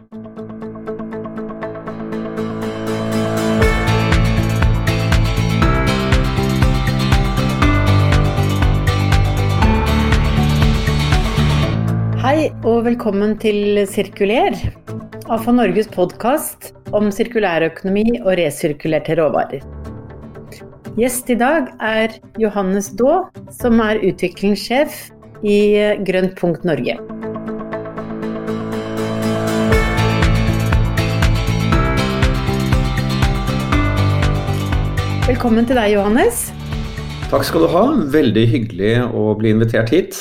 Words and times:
Hei 0.00 0.06
og 12.64 12.86
velkommen 12.86 13.36
til 13.36 13.84
Sirkuler, 13.84 14.56
AFA 15.28 15.52
Norges 15.52 15.92
podkast 15.92 16.72
om 16.96 17.12
sirkulærøkonomi 17.12 18.22
og 18.22 18.40
resirkulerte 18.40 19.20
råvarer. 19.20 19.60
Gjest 20.96 21.28
i 21.28 21.36
dag 21.36 21.68
er 21.76 22.16
Johannes 22.40 22.88
Daae, 22.96 23.28
som 23.52 23.76
er 23.84 24.00
utviklingssjef 24.00 25.10
i 25.44 25.60
Grønt 26.08 26.40
punkt 26.40 26.64
Norge. 26.64 26.96
Velkommen 35.30 35.62
til 35.62 35.78
deg, 35.78 35.92
Johannes. 35.94 36.48
Takk 37.30 37.44
skal 37.46 37.62
du 37.62 37.68
ha. 37.70 37.82
Veldig 38.10 38.42
hyggelig 38.50 38.94
å 39.14 39.28
bli 39.38 39.52
invitert 39.54 39.92
hit. 39.94 40.16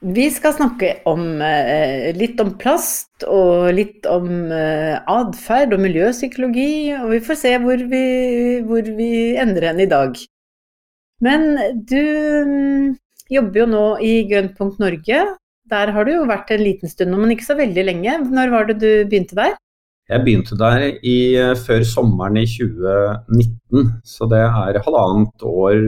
Vi 0.00 0.24
skal 0.32 0.54
snakke 0.56 1.02
om, 1.10 1.42
eh, 1.44 2.16
litt 2.16 2.40
om 2.40 2.54
plast 2.56 3.26
og 3.28 3.74
litt 3.76 4.08
om 4.08 4.30
eh, 4.48 4.96
atferd 5.04 5.74
og 5.76 5.82
miljøpsykologi, 5.84 6.96
og 6.96 7.12
vi 7.12 7.20
får 7.26 7.38
se 7.42 7.52
hvor 7.60 7.84
vi, 7.92 8.04
hvor 8.64 8.88
vi 8.96 9.36
ender 9.36 9.68
hen 9.68 9.84
i 9.84 9.90
dag. 9.90 10.16
Men 11.20 11.44
du 11.84 12.00
mm, 12.48 12.96
jobber 13.36 13.60
jo 13.60 13.66
nå 13.74 13.86
i 14.00 14.14
Grønnpunkt 14.32 14.80
Norge. 14.80 15.26
Der 15.68 15.92
har 15.92 16.08
du 16.08 16.14
jo 16.14 16.24
vært 16.30 16.56
en 16.56 16.64
liten 16.64 16.88
stund 16.88 17.12
nå, 17.12 17.20
men 17.20 17.36
ikke 17.36 17.50
så 17.50 17.60
veldig 17.60 17.84
lenge. 17.84 18.16
Når 18.32 18.56
var 18.56 18.72
det 18.72 18.80
du 18.80 18.88
begynte 19.04 19.36
der? 19.36 19.58
Jeg 20.10 20.20
begynte 20.20 20.56
der 20.60 20.82
i, 21.00 21.16
før 21.64 21.84
sommeren 21.88 22.36
i 22.36 22.44
2019, 22.44 23.86
så 24.04 24.28
det 24.28 24.42
er 24.44 24.80
halvannet 24.84 25.44
år, 25.48 25.78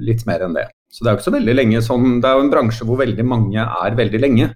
litt 0.00 0.24
mer 0.28 0.46
enn 0.46 0.56
det. 0.56 0.70
Så 0.88 1.04
det 1.04 1.10
er 1.10 1.14
jo 1.14 1.20
ikke 1.20 1.26
så 1.26 1.34
veldig 1.34 1.54
lenge 1.58 1.82
som 1.84 2.06
Det 2.22 2.28
er 2.30 2.38
jo 2.38 2.44
en 2.46 2.52
bransje 2.52 2.86
hvor 2.88 2.96
veldig 3.02 3.26
mange 3.28 3.60
er 3.60 3.98
veldig 3.98 4.20
lenge. 4.22 4.48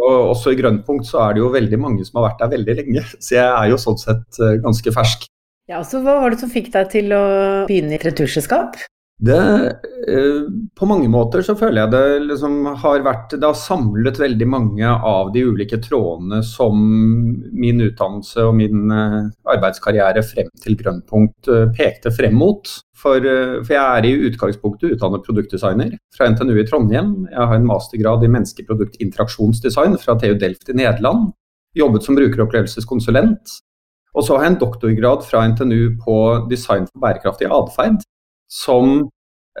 Og 0.00 0.30
også 0.32 0.54
i 0.54 0.58
Grønnpunkt 0.58 1.06
så 1.06 1.20
er 1.26 1.36
det 1.36 1.42
jo 1.44 1.52
veldig 1.52 1.78
mange 1.78 2.06
som 2.06 2.18
har 2.18 2.30
vært 2.30 2.40
der 2.40 2.54
veldig 2.56 2.74
lenge. 2.80 3.04
Så 3.24 3.36
jeg 3.36 3.46
er 3.46 3.68
jo 3.70 3.78
sånn 3.78 4.00
sett 4.00 4.40
eh, 4.42 4.56
ganske 4.64 4.94
fersk. 4.96 5.28
Ja, 5.70 5.78
så 5.86 6.02
Hva 6.04 6.18
var 6.20 6.34
det 6.34 6.40
som 6.42 6.50
fikk 6.52 6.72
deg 6.74 6.90
til 6.92 7.14
å 7.16 7.22
begynne 7.68 7.94
i 7.94 7.96
et 7.96 8.04
retusjselskap? 8.04 8.74
Det, 9.22 9.66
eh, 10.08 10.40
på 10.74 10.86
mange 10.90 11.06
måter 11.08 11.44
så 11.46 11.54
føler 11.56 11.84
jeg 11.84 11.92
det 11.92 12.22
liksom 12.26 12.56
har 12.82 13.04
vært 13.06 13.36
Det 13.38 13.46
har 13.46 13.54
samlet 13.54 14.18
veldig 14.18 14.48
mange 14.50 14.88
av 14.90 15.30
de 15.32 15.44
ulike 15.46 15.78
trådene 15.84 16.40
som 16.44 16.80
min 17.54 17.84
utdannelse 17.84 18.42
og 18.42 18.56
min 18.58 18.90
eh, 18.90 19.20
arbeidskarriere 19.54 20.24
frem 20.26 20.50
til 20.64 20.76
Grønnpunkt 20.80 21.52
pekte 21.78 22.10
frem 22.14 22.34
mot. 22.34 22.66
For, 23.04 23.20
eh, 23.20 23.60
for, 23.62 23.74
jeg 23.74 23.84
er 23.84 24.06
i 24.08 24.30
utgangspunktet 24.30 24.96
utdannet 24.96 25.26
produktdesigner 25.26 25.92
fra 26.16 26.30
NTNU 26.32 26.56
i 26.58 26.66
Trondheim. 26.68 27.14
Jeg 27.30 27.48
har 27.50 27.54
en 27.58 27.68
mastergrad 27.68 28.24
i 28.24 28.32
menneskeproduktinteraksjonsdesign 28.32 29.98
fra 30.00 30.16
TU 30.18 30.34
Delft 30.40 30.72
i 30.72 30.78
Nederland. 30.78 31.32
Jobbet 31.76 32.06
som 32.06 32.16
brukeropplevelseskonsulent. 32.16 33.60
Og 34.14 34.24
så 34.24 34.36
har 34.36 34.46
jeg 34.46 34.54
en 34.54 34.60
doktorgrad 34.62 35.24
fra 35.26 35.42
NTNU 35.50 35.98
på 36.02 36.16
design 36.50 36.86
for 36.86 37.02
bærekraftig 37.02 37.50
atferd. 37.50 38.02
Som 38.50 39.08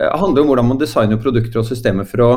eh, 0.00 0.12
handler 0.20 0.44
om 0.44 0.52
hvordan 0.52 0.70
man 0.72 0.80
designer 0.80 1.20
produkter 1.20 1.62
og 1.62 1.68
systemer 1.68 2.08
for 2.08 2.24
å 2.24 2.32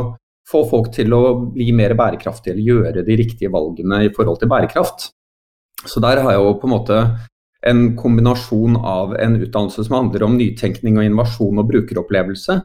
få 0.47 0.63
folk 0.69 0.91
til 0.95 1.13
å 1.15 1.23
bli 1.51 1.71
mer 1.75 1.95
bærekraftige 1.99 2.55
eller 2.55 2.69
gjøre 2.71 3.05
de 3.07 3.17
riktige 3.19 3.51
valgene 3.51 4.05
i 4.07 4.13
forhold 4.15 4.39
til 4.41 4.51
bærekraft. 4.51 5.09
Så 5.85 6.01
der 6.03 6.23
har 6.23 6.33
jeg 6.33 6.41
jo 6.43 6.55
på 6.61 6.69
en 6.69 6.73
måte 6.73 7.01
en 7.67 7.83
kombinasjon 7.97 8.77
av 8.77 9.15
en 9.19 9.35
utdannelse 9.41 9.83
som 9.85 9.97
handler 9.97 10.23
om 10.23 10.37
nytenkning 10.37 10.97
og 10.97 11.07
innovasjon 11.07 11.61
og 11.61 11.69
brukeropplevelse. 11.71 12.61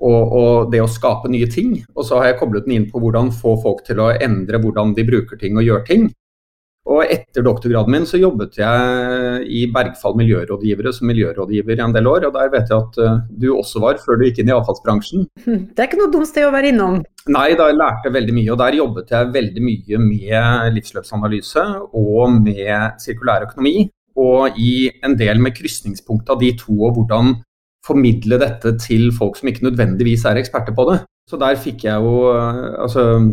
Og, 0.00 0.20
og, 0.32 0.70
det 0.72 0.80
å 0.80 0.88
skape 0.88 1.28
nye 1.28 1.48
ting. 1.50 1.74
Og 1.92 2.06
så 2.08 2.16
har 2.16 2.30
jeg 2.30 2.38
koblet 2.40 2.64
den 2.64 2.78
inn 2.78 2.86
på 2.88 3.02
hvordan 3.02 3.28
få 3.36 3.58
folk 3.60 3.82
til 3.84 4.00
å 4.00 4.08
endre 4.14 4.60
hvordan 4.62 4.94
de 4.96 5.04
bruker 5.04 5.36
ting 5.40 5.58
og 5.60 5.66
gjør 5.66 5.84
ting. 5.84 6.06
Og 6.90 7.04
etter 7.06 7.44
doktorgraden 7.46 7.94
min 7.94 8.06
så 8.08 8.18
jobbet 8.18 8.56
jeg 8.58 9.44
i 9.46 9.60
Bergfall 9.70 10.16
miljørådgivere 10.18 10.90
som 10.94 11.06
miljørådgiver 11.10 11.78
i 11.78 11.84
en 11.84 11.94
del 11.94 12.08
år, 12.10 12.26
og 12.26 12.34
der 12.34 12.50
vet 12.50 12.72
jeg 12.72 12.82
at 12.82 12.98
uh, 12.98 13.20
du 13.30 13.52
også 13.54 13.82
var 13.84 14.00
før 14.02 14.18
du 14.18 14.26
gikk 14.26 14.40
inn 14.42 14.50
i 14.50 14.56
avfallsbransjen. 14.56 15.28
Det 15.70 15.78
er 15.78 15.86
ikke 15.86 16.00
noe 16.00 16.10
dumt 16.10 16.30
sted 16.30 16.48
å 16.48 16.54
være 16.54 16.72
innom? 16.72 16.98
Nei, 17.30 17.52
da 17.58 17.68
lærte 17.70 18.08
jeg 18.08 18.16
veldig 18.16 18.34
mye, 18.40 18.50
og 18.50 18.58
der 18.64 18.80
jobbet 18.80 19.14
jeg 19.14 19.30
veldig 19.36 19.62
mye 19.62 20.02
med 20.02 20.74
livsløpsanalyse 20.74 21.66
og 22.00 22.40
med 22.40 23.00
sirkulær 23.02 23.46
økonomi 23.46 23.86
og 24.20 24.58
i 24.58 24.90
en 25.06 25.14
del 25.18 25.38
med 25.42 25.54
krysningspunkt 25.56 26.30
av 26.32 26.40
de 26.40 26.50
to, 26.58 26.74
og 26.74 26.98
hvordan 26.98 27.36
formidle 27.86 28.38
dette 28.40 28.74
til 28.82 29.08
folk 29.16 29.38
som 29.38 29.50
ikke 29.50 29.64
nødvendigvis 29.68 30.26
er 30.28 30.40
eksperter 30.40 30.76
på 30.76 30.86
det. 30.90 30.98
Så 31.30 31.38
der 31.40 31.56
fikk 31.60 31.86
jeg 31.86 32.02
jo 32.02 32.32
eh, 32.34 32.74
altså 32.82 33.06
eh, 33.14 33.30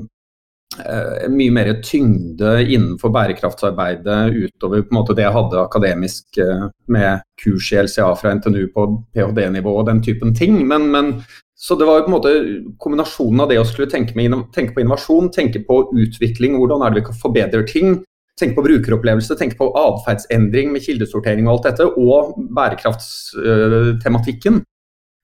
mye 1.34 1.54
mer 1.54 1.72
tyngde 1.86 2.52
innenfor 2.66 3.12
bærekraftsarbeidet 3.16 4.36
utover 4.36 4.84
på 4.84 4.94
en 4.94 5.00
måte 5.00 5.16
det 5.18 5.26
jeg 5.26 5.36
hadde 5.36 5.64
akademisk 5.64 6.40
eh, 6.44 6.68
med 6.94 7.24
kurs 7.42 7.72
i 7.74 7.80
LCA 7.82 8.12
fra 8.20 8.36
NTNU 8.38 8.68
på 8.76 8.86
ph.d.-nivå 9.16 9.74
og 9.80 9.88
den 9.90 10.04
typen 10.06 10.36
ting. 10.38 10.60
Men, 10.68 10.90
men, 10.94 11.14
så 11.58 11.78
det 11.80 11.88
var 11.90 12.06
på 12.06 12.12
en 12.12 12.18
måte 12.18 12.36
kombinasjonen 12.84 13.44
av 13.44 13.52
det 13.52 13.60
å 13.62 13.66
skulle 13.68 13.90
tenke, 13.92 14.16
med, 14.20 14.36
tenke 14.56 14.76
på 14.76 14.84
innovasjon, 14.84 15.32
tenke 15.34 15.64
på 15.66 15.82
utvikling, 15.98 16.60
hvordan 16.62 16.86
er 16.86 16.94
det 16.94 17.02
vi 17.02 17.08
kan 17.10 17.22
forbedre 17.24 17.64
ting, 17.70 18.00
tenke 18.38 18.60
på 18.60 18.68
brukeropplevelse, 18.68 19.38
tenke 19.40 19.58
på 19.58 19.72
atferdsendring 19.82 20.74
med 20.74 20.86
kildesortering 20.86 21.48
og 21.48 21.56
alt 21.56 21.72
dette, 21.72 21.88
og 21.98 22.36
bærekraftstematikken. 22.58 24.62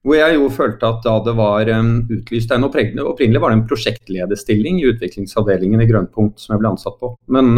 Hvor 0.03 0.17
jeg 0.19 0.35
jo 0.35 0.49
følte 0.51 0.89
at 0.89 1.05
da 1.05 1.15
det 1.23 1.33
var 1.37 1.69
utlyst 1.71 2.51
en 2.51 2.65
Opprinnelig 2.67 3.39
var 3.39 3.53
det 3.53 3.57
en 3.57 3.67
prosjektlederstilling 3.69 4.81
i 4.81 4.89
utviklingsavdelingen 4.91 5.79
i 5.79 5.87
Grønnpunkt 5.87 6.43
som 6.43 6.53
jeg 6.53 6.63
ble 6.63 6.73
ansatt 6.73 6.97
på. 6.99 7.13
Men 7.31 7.55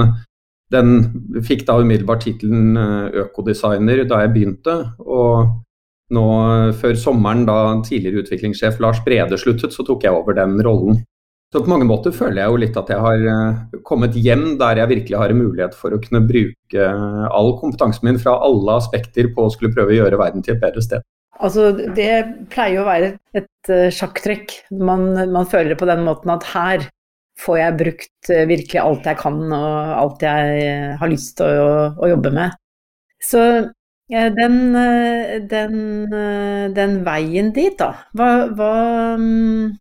den 0.73 1.41
fikk 1.45 1.65
da 1.67 1.77
umiddelbart 1.81 2.25
tittelen 2.25 2.77
eh, 2.79 3.21
økodesigner 3.25 4.03
da 4.09 4.23
jeg 4.23 4.33
begynte. 4.33 4.77
Og 5.05 5.51
nå 6.15 6.27
før 6.77 6.97
sommeren, 7.01 7.45
da 7.49 7.57
tidligere 7.85 8.23
utviklingssjef 8.25 8.79
Lars 8.83 9.01
Brede 9.05 9.39
sluttet, 9.41 9.73
så 9.73 9.85
tok 9.85 10.05
jeg 10.05 10.13
over 10.13 10.37
den 10.37 10.57
rollen. 10.65 11.01
Så 11.53 11.61
på 11.63 11.71
mange 11.71 11.87
måter 11.87 12.11
føler 12.11 12.41
jeg 12.41 12.51
jo 12.51 12.61
litt 12.61 12.77
at 12.77 12.89
jeg 12.91 13.01
har 13.01 13.27
eh, 13.31 13.81
kommet 13.87 14.17
hjem 14.17 14.55
der 14.61 14.81
jeg 14.81 14.91
virkelig 14.91 15.19
har 15.21 15.31
en 15.31 15.41
mulighet 15.43 15.77
for 15.77 15.95
å 15.95 16.01
kunne 16.01 16.25
bruke 16.27 16.87
eh, 16.89 17.25
all 17.29 17.53
kompetansen 17.61 18.09
min 18.09 18.21
fra 18.21 18.37
alle 18.43 18.79
aspekter 18.81 19.29
på 19.33 19.45
å 19.45 19.53
skulle 19.53 19.73
prøve 19.75 19.93
å 19.93 19.99
gjøre 20.01 20.19
verden 20.19 20.45
til 20.45 20.57
et 20.57 20.63
bedre 20.63 20.83
sted. 20.83 21.05
Altså, 21.43 21.71
Det 21.95 22.11
pleier 22.53 22.81
å 22.81 22.87
være 22.87 23.13
et, 23.35 23.69
eh, 23.69 23.89
sjakktrekk. 23.91 24.53
Man, 24.71 25.13
man, 25.31 25.47
føler 25.51 25.75
på 25.75 25.87
den 25.89 26.05
måten 26.07 26.31
at 26.31 26.45
her 26.53 26.89
får 27.43 27.57
jeg 27.59 27.79
brukt 27.81 28.29
virkelig 28.47 28.79
alt 28.79 29.07
jeg 29.09 29.19
kan 29.19 29.41
og 29.51 29.95
alt 29.99 30.21
jeg 30.23 30.93
har 31.01 31.09
lyst 31.11 31.33
til 31.35 31.59
å, 31.59 31.73
å 31.99 32.11
jobbe 32.13 32.31
med. 32.31 32.55
Så 33.19 33.41
den, 34.07 34.55
den, 35.51 35.81
den, 36.77 36.93
veien 37.03 37.51
dit, 37.51 37.75
da. 37.81 37.89
Hva, 38.15 38.29
hva 38.55 38.71
mm, 39.19 39.73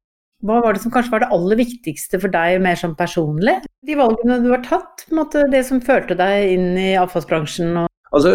hva 0.44 0.60
var 0.60 0.76
det 0.76 0.82
som 0.82 0.92
kanskje 0.92 1.14
var 1.14 1.24
det 1.24 1.32
aller 1.32 1.56
viktigste 1.56 2.20
for 2.20 2.32
deg 2.32 2.60
mer 2.64 2.76
sånn 2.76 2.96
personlig? 2.98 3.56
De 3.86 3.96
valgene 3.96 4.42
du 4.44 4.50
har 4.52 4.60
tatt, 4.66 5.06
måte, 5.16 5.46
det 5.52 5.62
som 5.68 5.80
førte 5.84 6.16
deg 6.18 6.52
inn 6.52 6.74
i 6.80 6.90
avfallsbransjen? 7.00 7.72
Og... 7.80 7.88
Altså, 8.14 8.34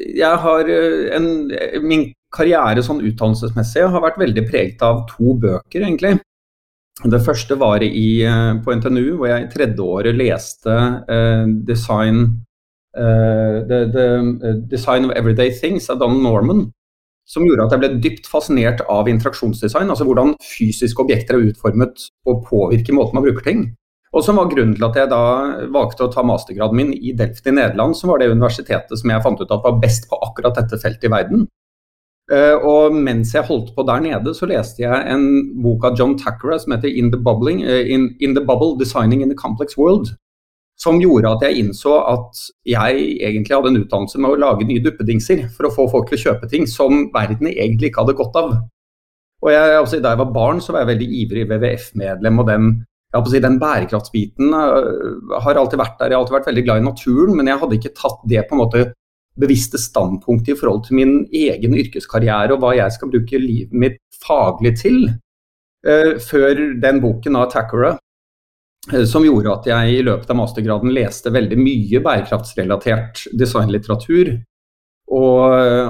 jeg 0.00 0.40
har 0.44 0.70
eh, 0.72 1.12
en, 1.14 1.26
Min 1.84 2.08
karriere 2.32 2.84
sånn 2.84 3.02
utdannelsesmessig 3.04 3.88
har 3.92 4.04
vært 4.04 4.20
veldig 4.22 4.44
preget 4.48 4.84
av 4.86 5.04
to 5.10 5.34
bøker, 5.38 5.82
egentlig. 5.82 6.18
Det 7.02 7.20
første 7.24 7.56
var 7.58 7.82
i, 7.82 8.22
eh, 8.22 8.52
på 8.62 8.74
NTNU, 8.76 9.16
hvor 9.16 9.28
jeg 9.28 9.46
i 9.46 9.50
tredje 9.52 9.80
året 9.80 10.14
leste 10.14 10.74
uh, 11.08 11.46
design, 11.66 12.44
uh, 12.96 13.64
the, 13.66 13.80
the, 13.94 14.52
design 14.68 15.08
of 15.08 15.16
Everyday 15.16 15.50
Things 15.50 15.88
av 15.90 15.98
Donald 15.98 16.22
Norman 16.22 16.70
som 17.28 17.44
gjorde 17.46 17.66
at 17.66 17.74
jeg 17.74 17.82
ble 17.82 18.00
dypt 18.02 18.26
fascinert 18.30 18.82
av 18.90 19.08
interaksjonsdesign. 19.10 19.90
Altså 19.92 20.06
hvordan 20.08 20.34
fysiske 20.42 21.02
objekter 21.02 21.38
er 21.38 21.52
utformet 21.52 22.08
og 22.28 22.44
påvirker 22.48 22.96
måten 22.96 23.18
man 23.18 23.26
bruker 23.26 23.46
ting. 23.46 23.64
Og 24.12 24.24
som 24.26 24.36
var 24.36 24.50
grunnen 24.50 24.74
til 24.76 24.84
at 24.84 24.98
jeg 24.98 25.08
da 25.08 25.22
valgte 25.72 26.04
å 26.04 26.12
ta 26.12 26.24
mastergraden 26.26 26.76
min 26.76 26.92
i 26.92 27.14
Delft 27.16 27.46
i 27.48 27.54
Nederland, 27.54 27.96
som 27.96 28.12
var 28.12 28.20
det 28.20 28.28
universitetet 28.34 29.00
som 29.00 29.12
jeg 29.12 29.24
fant 29.24 29.40
ut 29.40 29.54
at 29.54 29.64
var 29.64 29.78
best 29.80 30.10
på 30.10 30.18
akkurat 30.26 30.58
dette 30.58 30.80
feltet 30.82 31.08
i 31.08 31.12
verden. 31.14 31.46
Eh, 32.32 32.54
og 32.64 32.94
mens 32.96 33.34
jeg 33.34 33.44
holdt 33.44 33.74
på 33.76 33.84
der 33.84 34.00
nede, 34.00 34.32
så 34.34 34.48
leste 34.48 34.84
jeg 34.86 35.12
en 35.12 35.26
bok 35.62 35.84
av 35.84 35.98
John 35.98 36.14
Tackera 36.16 36.56
som 36.60 36.72
heter 36.72 36.88
In 36.88 37.10
the, 37.12 37.20
Bubbling, 37.20 37.60
eh, 37.62 37.90
in, 37.92 38.14
in 38.20 38.34
the 38.34 38.40
Bubble 38.40 38.78
Designing 38.80 39.20
in 39.22 39.34
a 39.34 39.38
Complex 39.38 39.76
World 39.76 40.14
som 40.82 41.00
gjorde 41.00 41.30
at 41.30 41.42
jeg 41.46 41.62
innså 41.62 41.96
at 42.10 42.38
jeg 42.66 43.02
egentlig 43.22 43.54
hadde 43.54 43.72
en 43.72 43.82
utdannelse 43.82 44.20
med 44.22 44.32
å 44.32 44.38
lage 44.40 44.66
nye 44.66 44.82
duppedingser 44.82 45.44
for 45.54 45.68
å 45.68 45.74
få 45.74 45.88
folk 45.92 46.08
til 46.08 46.18
å 46.18 46.22
kjøpe 46.22 46.48
ting 46.50 46.64
som 46.70 47.04
verden 47.14 47.50
egentlig 47.52 47.90
ikke 47.90 48.02
hadde 48.02 48.16
godt 48.18 48.38
av. 48.40 48.54
Og 49.42 49.50
jeg, 49.52 49.76
altså, 49.76 50.00
Da 50.00 50.14
jeg 50.14 50.22
var 50.22 50.32
barn, 50.34 50.62
så 50.62 50.72
var 50.72 50.82
jeg 50.82 50.94
veldig 50.94 51.08
ivrig 51.20 51.44
WWF-medlem 51.50 52.40
og 52.40 52.48
den 52.48 52.72
si, 53.28 53.42
den 53.44 53.60
bærekraftsbiten 53.60 54.54
har 54.54 55.60
alltid 55.60 55.78
vært 55.78 55.98
der. 56.00 56.10
Jeg 56.10 56.16
har 56.16 56.22
alltid 56.22 56.38
vært 56.38 56.50
veldig 56.50 56.64
glad 56.64 56.80
i 56.80 56.86
naturen, 56.88 57.36
men 57.36 57.50
jeg 57.50 57.60
hadde 57.60 57.78
ikke 57.78 57.96
tatt 57.98 58.22
det 58.30 58.46
på 58.48 58.56
en 58.56 58.62
måte 58.62 58.84
bevisste 59.40 59.80
standpunkt 59.80 60.50
i 60.52 60.56
forhold 60.58 60.84
til 60.86 60.98
min 60.98 61.12
egen 61.32 61.76
yrkeskarriere 61.78 62.54
og 62.54 62.62
hva 62.62 62.74
jeg 62.76 62.94
skal 62.96 63.12
bruke 63.12 63.40
livet 63.40 63.72
mitt 63.72 64.00
faglig 64.22 64.74
til, 64.80 65.06
før 65.82 66.60
den 66.78 67.00
boken 67.02 67.36
av 67.40 67.48
Tackera 67.50 67.96
Eh, 68.90 69.04
som 69.06 69.22
gjorde 69.24 69.52
at 69.52 69.68
jeg 69.70 69.98
i 69.98 70.06
løpet 70.06 70.30
av 70.32 70.38
mastergraden 70.40 70.90
leste 70.94 71.30
veldig 71.30 71.58
mye 71.60 72.00
bærekraftsrelatert 72.02 73.28
designlitteratur. 73.38 74.38
Og, 75.12 75.42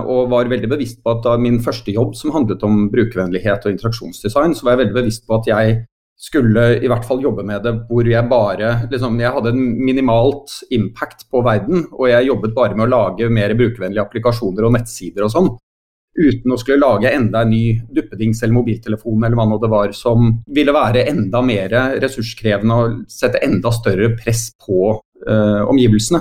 og, 0.02 0.30
var 0.32 0.48
veldig 0.50 0.68
bevisst 0.72 0.98
på 1.04 1.12
at 1.12 1.20
da 1.22 1.36
min 1.38 1.60
første 1.62 1.92
jobb 1.94 2.16
som 2.18 2.32
handlet 2.34 2.64
om 2.66 2.88
brukervennlighet 2.90 3.68
og 3.68 3.74
interaksjonsdesign, 3.76 4.56
så 4.56 4.66
var 4.66 4.74
jeg 4.74 4.80
veldig 4.80 4.96
bevisst 4.96 5.28
på 5.28 5.36
at 5.36 5.46
jeg 5.46 5.76
skulle 6.22 6.68
i 6.78 6.88
hvert 6.90 7.06
fall 7.06 7.22
jobbe 7.24 7.42
med 7.46 7.64
det 7.66 7.72
hvor 7.88 8.06
jeg 8.06 8.28
bare 8.30 8.68
liksom, 8.92 9.16
Jeg 9.18 9.34
hadde 9.34 9.50
en 9.50 9.64
minimalt 9.82 10.60
impact 10.70 11.26
på 11.32 11.42
verden, 11.42 11.88
og 11.90 12.06
jeg 12.10 12.28
jobbet 12.28 12.54
bare 12.54 12.78
med 12.78 12.86
å 12.86 12.92
lage 12.92 13.30
mer 13.32 13.54
brukervennlige 13.58 14.04
applikasjoner 14.04 14.68
og 14.68 14.76
nettsider 14.76 15.26
og 15.26 15.34
sånn 15.34 15.52
uten 16.12 16.52
å 16.52 16.58
skulle 16.60 16.82
lage 16.82 17.10
enda 17.12 17.42
en 17.42 17.52
ny 17.52 17.64
duppedings 17.94 18.42
eller 18.42 18.56
mobiltelefon 18.58 19.24
eller 19.24 19.38
hva 19.38 19.46
nå 19.48 19.58
det 19.62 19.70
var, 19.72 19.94
som 19.96 20.28
ville 20.52 20.74
være 20.74 21.06
enda 21.08 21.40
mer 21.44 21.72
ressurskrevende 22.02 22.76
og 22.76 22.98
sette 23.10 23.40
enda 23.44 23.72
større 23.72 24.10
press 24.18 24.50
på 24.60 24.92
uh, 24.92 25.62
omgivelsene. 25.72 26.20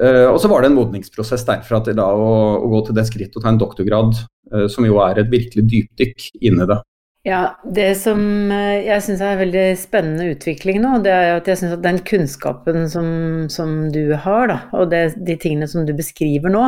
Uh, 0.00 0.30
og 0.30 0.38
så 0.40 0.48
var 0.48 0.64
det 0.64 0.70
en 0.70 0.78
modningsprosess 0.78 1.44
derfra 1.48 1.82
til 1.84 1.98
da 1.98 2.08
å, 2.16 2.30
å, 2.62 2.70
gå 2.72 2.80
til 2.86 2.96
det 2.96 3.04
skritt 3.10 3.36
å 3.36 3.42
ta 3.44 3.52
en 3.52 3.60
doktorgrad, 3.60 4.16
uh, 4.54 4.64
som 4.72 4.88
jo 4.88 5.02
er 5.04 5.20
et 5.20 5.32
virkelig 5.32 5.66
dypdykk 5.68 6.30
inni 6.40 6.68
det. 6.72 6.80
Ja, 7.22 7.54
Det 7.62 7.92
som 8.00 8.50
eh, 8.50 8.82
jeg 8.82 9.02
syns 9.04 9.20
er 9.22 9.36
en 9.36 9.40
veldig 9.44 9.66
spennende 9.78 10.24
utvikling 10.32 10.80
nå, 10.82 10.96
det 11.04 11.12
er 11.14 11.36
at 11.36 11.46
jeg 11.46 11.60
syns 11.60 11.76
at 11.76 11.84
den 11.84 12.00
kunnskapen 12.02 12.88
som, 12.90 13.06
som 13.46 13.76
du 13.94 14.16
har, 14.24 14.48
da, 14.50 14.56
og 14.74 14.90
det, 14.90 15.04
de 15.22 15.36
tingene 15.38 15.68
som 15.70 15.86
du 15.86 15.92
beskriver 15.94 16.50
nå, 16.50 16.64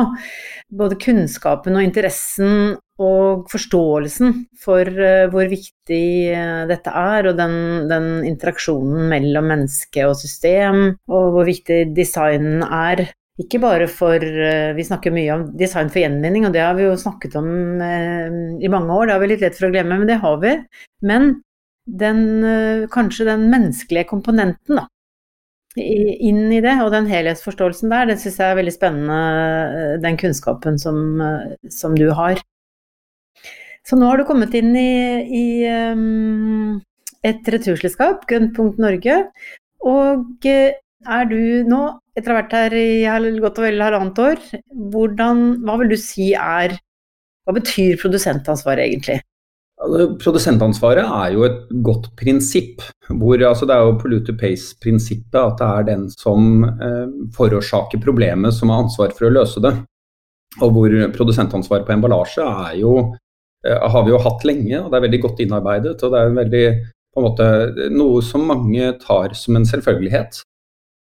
både 0.71 0.95
kunnskapen 1.03 1.75
og 1.75 1.83
interessen 1.83 2.77
og 2.95 3.49
forståelsen 3.51 4.31
for 4.63 4.87
uh, 4.87 5.27
hvor 5.33 5.51
viktig 5.51 6.07
uh, 6.31 6.63
dette 6.71 6.93
er, 7.03 7.27
og 7.27 7.35
den, 7.35 7.57
den, 7.91 8.07
interaksjonen 8.23 9.09
mellom 9.11 9.51
menneske 9.51 10.07
og 10.07 10.15
system, 10.21 10.85
og 11.11 11.35
hvor 11.35 11.51
viktig 11.51 11.81
designen 11.97 12.63
er 12.63 13.09
ikke 13.41 13.59
bare 13.59 13.87
for 13.91 14.23
eh, 14.23 14.71
Vi 14.77 14.85
snakker 14.87 15.11
mye 15.11 15.33
om 15.33 15.45
design 15.59 15.89
for 15.91 15.99
gjenvinning, 15.99 16.47
og 16.47 16.53
det 16.55 16.63
har 16.63 16.75
vi 16.77 16.85
jo 16.87 16.95
snakket 16.99 17.35
om 17.39 17.49
eh, 17.83 18.37
i 18.63 18.71
mange 18.71 18.95
år. 18.95 19.07
Det 19.07 19.15
har 19.15 19.23
vi 19.23 19.31
litt 19.33 19.43
lett 19.43 19.57
for 19.57 19.67
å 19.67 19.73
glemme, 19.73 19.97
men 19.99 20.07
det 20.07 20.21
har 20.21 20.37
vi. 20.43 20.53
Men 21.03 21.33
den, 21.85 22.21
eh, 22.47 22.85
kanskje 22.91 23.27
den 23.27 23.49
menneskelige 23.51 24.07
komponenten 24.13 24.79
da, 24.79 24.85
inn 25.75 26.47
i 26.55 26.61
det, 26.63 26.77
og 26.79 26.93
den 26.93 27.09
helhetsforståelsen 27.11 27.91
der, 27.91 28.07
det 28.07 28.15
syns 28.21 28.39
jeg 28.39 28.47
er 28.53 28.59
veldig 28.61 28.73
spennende, 28.73 29.97
den 29.99 30.15
kunnskapen 30.21 30.79
som, 30.79 31.19
som, 31.67 31.97
du 31.99 32.07
har. 32.15 32.39
Så 33.83 33.99
nå 33.99 34.07
har 34.07 34.17
du 34.17 34.23
kommet 34.29 34.55
inn 34.55 34.71
i, 34.79 34.95
i 35.27 35.45
et 37.27 37.51
returselskap, 37.51 38.23
Grønnpunkt 38.31 38.79
Norge, 38.79 39.19
og 39.83 40.47
er 40.47 41.27
du 41.27 41.67
nå, 41.67 41.83
etter 42.15 42.31
å 42.31 42.35
ha 42.35 42.41
vært 42.41 42.55
her 42.55 42.75
i 42.79 43.39
godt 43.43 43.59
og 43.59 43.67
vel 43.67 43.83
halvannet 43.83 44.19
år, 44.23 44.43
hvordan, 44.93 45.45
hva 45.67 45.77
vil 45.81 45.91
du 45.91 45.99
si 45.99 46.33
er 46.33 46.77
Hva 47.45 47.53
betyr 47.53 47.99
produsentansvaret 48.01 48.87
egentlig? 48.87 49.19
Produsentansvaret 49.77 51.05
er 51.05 51.33
jo 51.35 51.43
et 51.45 51.59
godt 51.85 52.07
prinsipp. 52.17 52.81
Hvor, 53.05 53.37
altså 53.37 53.67
det 53.69 53.75
er 53.75 53.83
jo 53.85 53.99
polluter 54.01 54.37
pace-prinsippet. 54.39 55.37
At 55.37 55.59
det 55.59 55.67
er 55.67 55.85
den 55.91 56.07
som 56.09 56.63
eh, 56.65 57.11
forårsaker 57.35 58.01
problemet, 58.01 58.55
som 58.55 58.73
har 58.73 58.81
ansvar 58.85 59.13
for 59.13 59.27
å 59.27 59.35
løse 59.35 59.61
det. 59.61 59.75
Og 60.63 60.73
hvor 60.73 60.97
produsentansvaret 61.13 61.85
på 61.85 61.93
emballasje 61.93 62.47
er 62.65 62.79
jo, 62.79 62.95
eh, 63.67 63.77
har 63.93 64.07
vi 64.07 64.15
jo 64.15 64.23
hatt 64.25 64.47
lenge, 64.47 64.79
og 64.79 64.89
det 64.89 64.97
er 64.97 65.05
veldig 65.05 65.21
godt 65.27 65.45
innarbeidet. 65.45 65.95
Og 65.99 66.15
det 66.15 66.23
er 66.23 66.35
veldig, 66.39 66.65
på 67.13 67.21
en 67.21 67.29
måte, 67.29 67.51
noe 67.93 68.25
som 68.25 68.49
mange 68.49 68.89
tar 69.05 69.37
som 69.37 69.59
en 69.59 69.69
selvfølgelighet. 69.69 70.41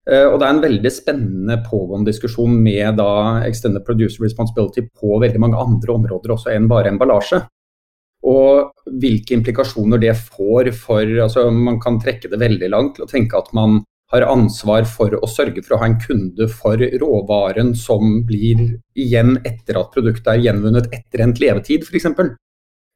Eh, 0.10 0.26
og 0.26 0.40
det 0.40 0.48
er 0.48 0.56
en 0.56 0.64
veldig 0.64 0.92
spennende 0.94 1.60
pågående 1.68 2.10
diskusjon 2.10 2.56
med 2.64 2.98
da 2.98 3.12
extended 3.46 3.86
producer 3.86 4.26
responsibility 4.26 4.88
på 4.90 5.20
veldig 5.22 5.42
mange 5.44 5.62
andre 5.62 5.96
områder 6.00 6.34
også 6.34 6.54
enn 6.56 6.70
bare 6.72 6.90
emballasje. 6.94 7.44
Og 8.30 8.74
hvilke 9.00 9.38
implikasjoner 9.38 10.02
det 10.02 10.12
får 10.18 10.74
for 10.76 11.08
altså 11.24 11.46
Man 11.56 11.78
kan 11.80 12.02
trekke 12.04 12.28
det 12.28 12.42
veldig 12.42 12.68
langt 12.74 13.00
å 13.00 13.08
tenke 13.08 13.38
at 13.38 13.54
man 13.56 13.80
har 14.12 14.26
ansvar 14.26 14.88
for 14.90 15.14
å 15.14 15.30
sørge 15.30 15.62
for 15.64 15.76
å 15.76 15.80
ha 15.84 15.88
en 15.88 16.00
kunde 16.02 16.50
for 16.50 16.82
råvaren 16.82 17.76
som 17.78 18.24
blir 18.26 18.64
igjen 18.98 19.38
etter 19.46 19.78
at 19.80 19.92
produktet 19.94 20.32
er 20.34 20.42
gjenvunnet 20.48 20.90
etter 20.96 21.24
endt 21.24 21.42
levetid, 21.44 21.86
f.eks. 21.86 22.10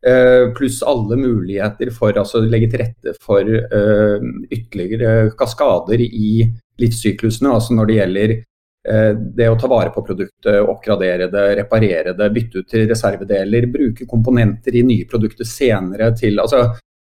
Uh, 0.04 0.52
pluss 0.52 0.82
alle 0.84 1.16
muligheter 1.16 1.88
for 1.96 2.12
altså, 2.20 2.42
å 2.42 2.48
legge 2.52 2.68
til 2.74 2.82
rette 2.82 3.14
for 3.24 3.48
uh, 3.48 4.26
ytterligere 4.52 5.30
kaskader 5.40 6.02
i 6.04 6.44
livssyklusene, 6.84 7.54
altså 7.54 7.78
når 7.78 7.88
det 7.88 7.96
gjelder 7.96 8.34
uh, 8.36 9.14
det 9.40 9.48
å 9.48 9.56
ta 9.62 9.70
vare 9.72 9.94
på 9.96 10.04
produktet, 10.04 10.60
oppgradere 10.60 11.30
det, 11.32 11.46
reparere 11.62 12.16
det, 12.20 12.30
bytte 12.36 12.60
ut 12.60 12.70
til 12.74 12.84
reservedeler, 12.92 13.70
bruke 13.72 14.10
komponenter 14.10 14.76
i 14.76 14.84
nye 14.90 15.08
produkter 15.08 15.48
senere 15.48 16.12
til 16.20 16.44
altså, 16.44 16.66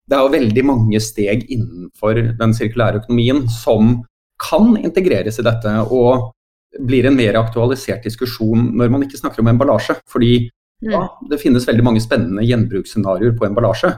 Det 0.05 0.19
er 0.19 0.27
jo 0.27 0.35
veldig 0.37 0.67
mange 0.69 1.01
steg 1.01 1.47
innenfor 1.49 2.21
den 2.37 2.53
sirkulære 2.53 3.01
økonomien 3.01 3.47
som 3.49 4.03
kan 4.43 4.75
integreres 4.77 5.39
i 5.41 5.49
dette, 5.49 5.77
og 5.89 6.29
blir 6.77 7.07
en 7.09 7.17
mer 7.17 7.41
aktualisert 7.41 8.05
diskusjon 8.05 8.69
når 8.77 8.93
man 8.93 9.05
ikke 9.05 9.17
snakker 9.17 9.41
om 9.41 9.49
emballasje. 9.49 9.97
Fordi. 10.09 10.49
Ja, 10.91 11.05
det 11.29 11.39
finnes 11.41 11.67
veldig 11.67 11.85
mange 11.85 12.03
spennende 12.03 12.45
gjenbruksscenarioer 12.47 13.37
på 13.37 13.47
emballasje. 13.47 13.95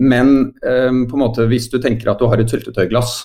Men 0.00 0.30
um, 0.64 1.04
på 1.06 1.18
en 1.18 1.22
måte, 1.22 1.46
hvis 1.50 1.68
du 1.70 1.78
tenker 1.82 2.10
at 2.10 2.18
du 2.18 2.26
har 2.30 2.40
et 2.42 2.50
syltetøyglass 2.50 3.20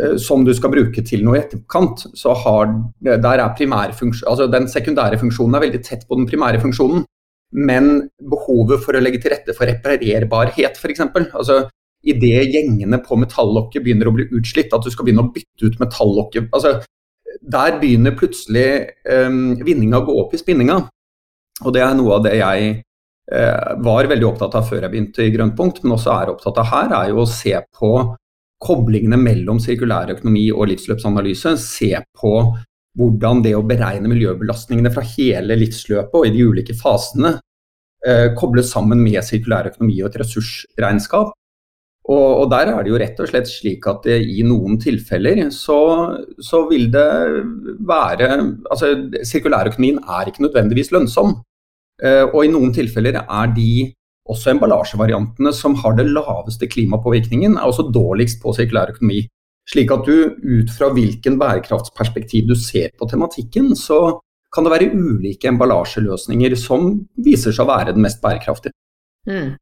Eh, 0.00 0.16
som 0.16 0.44
du 0.44 0.52
skal 0.56 0.72
bruke 0.72 1.04
til 1.04 1.24
noe 1.24 1.36
i 1.36 1.42
etterkant, 1.42 2.06
så 2.16 2.32
har, 2.44 2.70
der 3.04 3.26
er 3.28 3.42
altså 3.44 4.46
den 4.48 4.68
sekundære 4.70 5.18
funksjonen 5.20 5.58
er 5.58 5.66
veldig 5.66 5.82
tett 5.84 6.06
på 6.08 6.16
den 6.16 6.28
primære 6.30 6.62
funksjonen. 6.62 7.04
Men 7.52 8.08
behovet 8.32 8.80
for 8.80 8.96
å 8.96 9.02
legge 9.02 9.20
til 9.20 9.34
rette 9.34 9.52
for 9.56 9.68
reparerbarhet, 9.68 10.80
f.eks. 10.80 11.04
Altså, 11.32 11.64
Idet 12.02 12.48
gjengene 12.50 12.98
på 12.98 13.14
metallokket 13.14 13.84
begynner 13.84 14.08
å 14.10 14.14
bli 14.16 14.24
utslitt, 14.34 14.72
at 14.74 14.82
du 14.82 14.90
skal 14.90 15.06
begynne 15.06 15.22
å 15.22 15.30
bytte 15.30 15.68
ut 15.68 15.76
metallokket 15.78 16.48
altså, 16.50 16.80
Der 17.46 17.76
begynner 17.78 18.16
plutselig 18.18 18.88
um, 19.06 19.52
vinninga 19.62 20.00
å 20.00 20.08
gå 20.08 20.16
opp 20.24 20.34
i 20.34 20.40
spinninga. 20.40 20.80
Og 21.62 21.74
det 21.74 21.84
er 21.84 21.94
noe 21.98 22.16
av 22.18 22.24
det 22.26 22.34
jeg 22.38 22.72
eh, 22.78 23.70
var 23.86 24.10
veldig 24.10 24.28
opptatt 24.32 24.56
av 24.58 24.66
før 24.68 24.84
jeg 24.84 24.92
begynte 24.92 25.26
i 25.26 25.32
Grønnpunkt, 25.34 25.82
men 25.84 25.96
også 25.96 26.12
er 26.16 26.32
opptatt 26.34 26.60
av 26.62 26.70
her, 26.72 26.96
er 26.98 27.12
jo 27.12 27.22
å 27.22 27.30
se 27.30 27.54
på 27.78 27.92
koblingene 28.62 29.18
mellom 29.18 29.58
sirkulær 29.62 30.12
økonomi 30.14 30.46
og 30.54 30.68
livsløpsanalyse. 30.70 31.56
Se 31.60 31.92
på 32.18 32.34
hvordan 32.98 33.42
det 33.44 33.54
å 33.56 33.64
beregne 33.66 34.10
miljøbelastningene 34.12 34.92
fra 34.92 35.04
hele 35.14 35.56
livsløpet 35.58 36.18
og 36.18 36.28
i 36.28 36.32
de 36.34 36.44
ulike 36.44 36.76
fasene 36.78 37.38
eh, 38.06 38.28
kobles 38.38 38.72
sammen 38.74 39.00
med 39.02 39.22
sirkulær 39.26 39.70
økonomi 39.72 40.02
og 40.02 40.10
et 40.10 40.20
ressursregnskap. 40.22 41.32
Og, 42.10 42.28
og, 42.42 42.48
der 42.50 42.72
er 42.72 42.82
det 42.82 42.90
jo 42.90 42.98
rett 42.98 43.20
og 43.22 43.28
slett 43.30 43.46
slik 43.46 43.86
at 43.86 44.02
det, 44.08 44.16
i 44.26 44.42
noen 44.42 44.74
tilfeller 44.82 45.44
så, 45.54 45.78
så 46.42 46.64
vil 46.66 46.88
det 46.90 47.06
være 47.86 48.32
Altså 48.72 48.90
sirkulærøkonomien 49.22 50.00
er 50.02 50.26
ikke 50.26 50.42
nødvendigvis 50.42 50.90
lønnsom. 50.94 51.36
Eh, 52.02 52.24
og 52.26 52.40
i 52.44 52.50
noen 52.50 52.72
tilfeller 52.74 53.20
er 53.22 53.52
de 53.54 53.92
også 54.32 54.52
emballasjevariantene 54.52 55.52
som 55.54 55.74
har 55.82 55.96
det 55.98 56.08
laveste 56.10 56.68
klimapåvirkningen, 56.70 57.56
er 57.56 57.68
også 57.68 57.88
dårligst 57.94 58.42
på 58.42 58.54
sirkulær 58.56 58.94
økonomi. 58.94 59.24
Slik 59.70 59.92
at 59.94 60.06
du 60.06 60.34
ut 60.42 60.70
fra 60.74 60.90
hvilken 60.94 61.38
bærekraftsperspektiv 61.38 62.48
du 62.50 62.54
ser 62.58 62.90
på 62.98 63.06
tematikken, 63.10 63.72
så 63.78 64.18
kan 64.52 64.66
det 64.66 64.72
være 64.74 64.90
ulike 64.92 65.48
emballasjeløsninger 65.48 66.56
som 66.60 66.96
viser 67.24 67.54
seg 67.54 67.64
å 67.64 67.70
være 67.70 67.94
den 67.94 68.04
mest 68.04 68.20
bærekraftige. 68.22 68.74
Mm. 69.28 69.54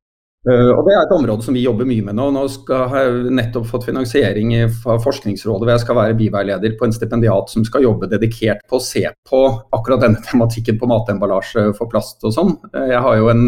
Uh, 0.48 0.70
og 0.72 0.86
Det 0.86 0.94
er 0.94 1.02
et 1.02 1.10
område 1.12 1.44
som 1.44 1.56
vi 1.56 1.66
jobber 1.66 1.88
mye 1.88 2.04
med 2.06 2.16
nå. 2.16 2.30
Nå 2.32 2.46
skal, 2.48 2.86
har 2.88 3.06
jeg 3.06 3.32
nettopp 3.36 3.66
fått 3.68 3.84
finansiering 3.90 4.54
fra 4.72 4.96
Forskningsrådet 5.02 5.66
hvor 5.66 5.74
jeg 5.74 5.82
skal 5.82 5.98
være 5.98 6.16
biveileder 6.16 6.78
på 6.80 6.88
en 6.88 6.94
stipendiat 6.96 7.52
som 7.52 7.66
skal 7.68 7.84
jobbe 7.84 8.08
dedikert 8.08 8.62
på 8.70 8.78
å 8.78 8.84
se 8.84 9.04
på 9.28 9.42
akkurat 9.76 10.06
denne 10.06 10.22
tematikken 10.24 10.80
på 10.80 10.88
matemballasje 10.88 11.66
for 11.76 11.92
plast 11.92 12.24
og 12.24 12.32
sånn. 12.36 12.54
Uh, 12.72 12.86
jeg 12.88 13.04
har 13.04 13.20
jo 13.20 13.28
en 13.34 13.44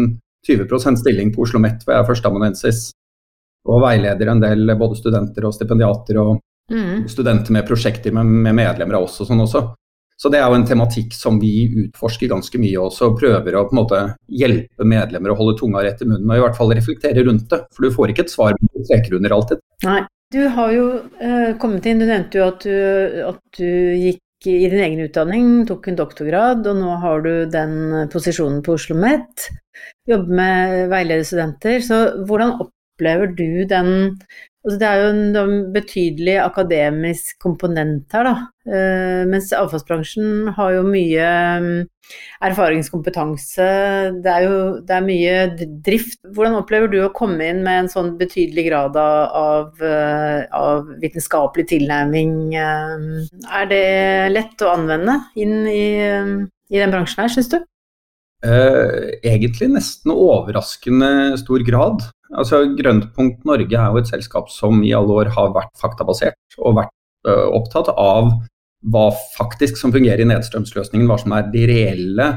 20% 0.47 0.99
stilling 0.99 1.31
på 1.33 1.41
Oslo 1.43 1.57
OsloMet, 1.57 1.83
hvor 1.83 1.95
jeg 1.95 2.03
er 2.03 2.09
førsteamanuensis. 2.09 2.85
Og 3.71 3.79
veileder 3.83 4.29
en 4.29 4.41
del 4.43 4.73
både 4.75 4.97
studenter 4.99 5.45
og 5.47 5.53
stipendiater 5.55 6.19
og 6.19 6.33
mm. 6.71 7.05
studenter 7.11 7.55
med 7.55 7.67
prosjekter 7.67 8.11
med, 8.15 8.27
med, 8.27 8.57
medlemmer 8.57 8.99
av 8.99 9.07
oss 9.07 9.21
og 9.23 9.29
sånn 9.29 9.43
også. 9.45 9.63
Så 10.19 10.29
det 10.31 10.39
er 10.39 10.47
jo 10.47 10.57
en 10.59 10.65
tematikk 10.67 11.15
som 11.17 11.39
vi 11.41 11.67
utforsker 11.85 12.31
ganske 12.31 12.59
mye 12.61 12.79
også, 12.79 13.09
og 13.09 13.19
prøver 13.19 13.57
å 13.57 13.65
på 13.67 13.75
en 13.75 13.81
måte 13.81 14.01
hjelpe 14.31 14.87
medlemmer 14.87 15.33
å 15.33 15.37
holde 15.39 15.57
tunga 15.59 15.83
rett 15.83 16.03
i 16.03 16.09
munnen 16.09 16.29
og 16.29 16.39
i 16.39 16.43
hvert 16.45 16.59
fall 16.59 16.73
reflektere 16.75 17.25
rundt 17.27 17.49
det. 17.51 17.63
For 17.73 17.85
du 17.85 17.95
får 17.95 18.13
ikke 18.13 18.27
et 18.27 18.33
svar 18.33 18.57
med 18.59 18.85
streker 18.87 19.17
under 19.19 19.37
alltid. 19.37 19.63
Nei, 19.87 20.01
Du 20.33 20.47
har 20.49 20.71
jo 20.73 20.85
eh, 21.21 21.51
kommet 21.61 21.85
inn, 21.85 21.99
du 22.01 22.07
nevnte 22.09 22.39
jo 22.39 22.45
at 22.47 22.63
du, 22.65 22.77
at 23.29 23.41
du 23.59 23.67
gikk 23.99 24.47
i 24.49 24.69
din 24.69 24.81
egen 24.81 25.03
utdanning, 25.05 25.51
tok 25.67 25.87
en 25.87 25.99
doktorgrad, 25.99 26.65
og 26.67 26.79
nå 26.79 26.95
har 27.03 27.21
du 27.23 27.33
den 27.51 27.75
posisjonen 28.11 28.63
på 28.65 28.73
Oslo 28.75 28.97
OsloMet. 28.97 29.45
Jobber 30.09 30.39
med 30.39 30.89
veilederstudenter. 30.91 31.79
Så 31.85 31.99
hvordan 32.27 32.57
opplever 32.65 33.31
du 33.37 33.63
den 33.69 33.93
Altså 34.63 34.77
det 34.79 34.87
er 34.87 35.01
jo 35.01 35.07
en, 35.11 35.23
en, 35.35 35.55
betydelig 35.75 36.37
akademisk 36.39 37.35
komponent 37.43 38.13
her, 38.15 38.29
da. 38.29 38.35
Uh, 38.63 39.23
mens 39.27 39.49
avfallsbransjen 39.51 40.53
har 40.55 40.77
jo 40.77 40.85
mye 40.87 41.25
um, 41.59 41.67
erfaringskompetanse. 42.47 43.65
Det 44.23 44.31
er 44.31 44.45
jo 44.47 44.61
det 44.87 44.95
er 44.95 45.03
mye 45.03 45.35
drift. 45.83 46.21
Hvordan 46.31 46.55
opplever 46.61 46.87
du 46.93 47.01
å 47.03 47.11
komme 47.11 47.43
inn 47.51 47.59
med 47.65 47.81
en 47.81 47.91
sånn 47.91 48.13
betydelig 48.21 48.69
grad 48.69 48.95
av, 49.01 49.83
av 49.83 50.87
vitenskapelig 51.03 51.67
tilnærming? 51.73 52.55
Uh, 52.55 53.27
er 53.59 53.67
det 53.67 53.85
lett 54.31 54.63
å 54.63 54.71
anvende 54.77 55.19
inn 55.35 55.67
i, 55.67 55.85
i 56.71 56.79
den 56.79 56.95
bransjen 56.95 57.25
her, 57.25 57.35
syns 57.35 57.51
du? 57.51 57.59
egentlig 58.43 59.69
nesten 59.71 60.11
overraskende 60.11 61.37
stor 61.39 61.63
grad. 61.63 62.01
Altså, 62.33 62.63
Grøntpunkt 62.77 63.43
Norge 63.47 63.77
er 63.77 63.93
jo 63.93 64.01
et 64.01 64.09
selskap 64.09 64.49
som 64.53 64.81
i 64.85 64.93
alle 64.97 65.21
år 65.21 65.31
har 65.35 65.53
vært 65.55 65.73
faktabasert 65.79 66.57
og 66.59 66.79
vært 66.79 66.93
uh, 67.29 67.49
opptatt 67.53 67.91
av 67.93 68.31
hva 68.93 69.05
faktisk 69.37 69.77
som 69.79 69.93
fungerer 69.93 70.23
i 70.23 70.27
nedstrømsløsningen, 70.27 71.07
hva 71.07 71.19
som 71.21 71.35
er 71.37 71.47
de 71.53 71.67
reelle 71.69 72.27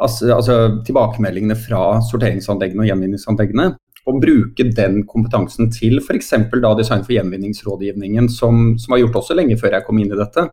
altså, 0.00 0.30
altså 0.36 0.58
tilbakemeldingene 0.86 1.56
fra 1.58 2.00
sorteringsanleggene 2.08 2.84
og 2.84 2.90
gjenvinningsanleggene. 2.90 3.72
Og 4.04 4.20
bruke 4.20 4.66
den 4.76 4.98
kompetansen 5.08 5.70
til 5.72 5.96
f.eks. 6.02 6.34
design 6.52 7.04
for 7.06 7.14
gjenvinningsrådgivningen, 7.14 8.28
som, 8.28 8.74
som 8.76 8.92
var 8.92 9.00
gjort 9.00 9.22
også 9.22 9.36
lenge 9.38 9.56
før 9.56 9.78
jeg 9.78 9.86
kom 9.86 10.00
inn 10.00 10.12
i 10.12 10.18
dette. 10.18 10.44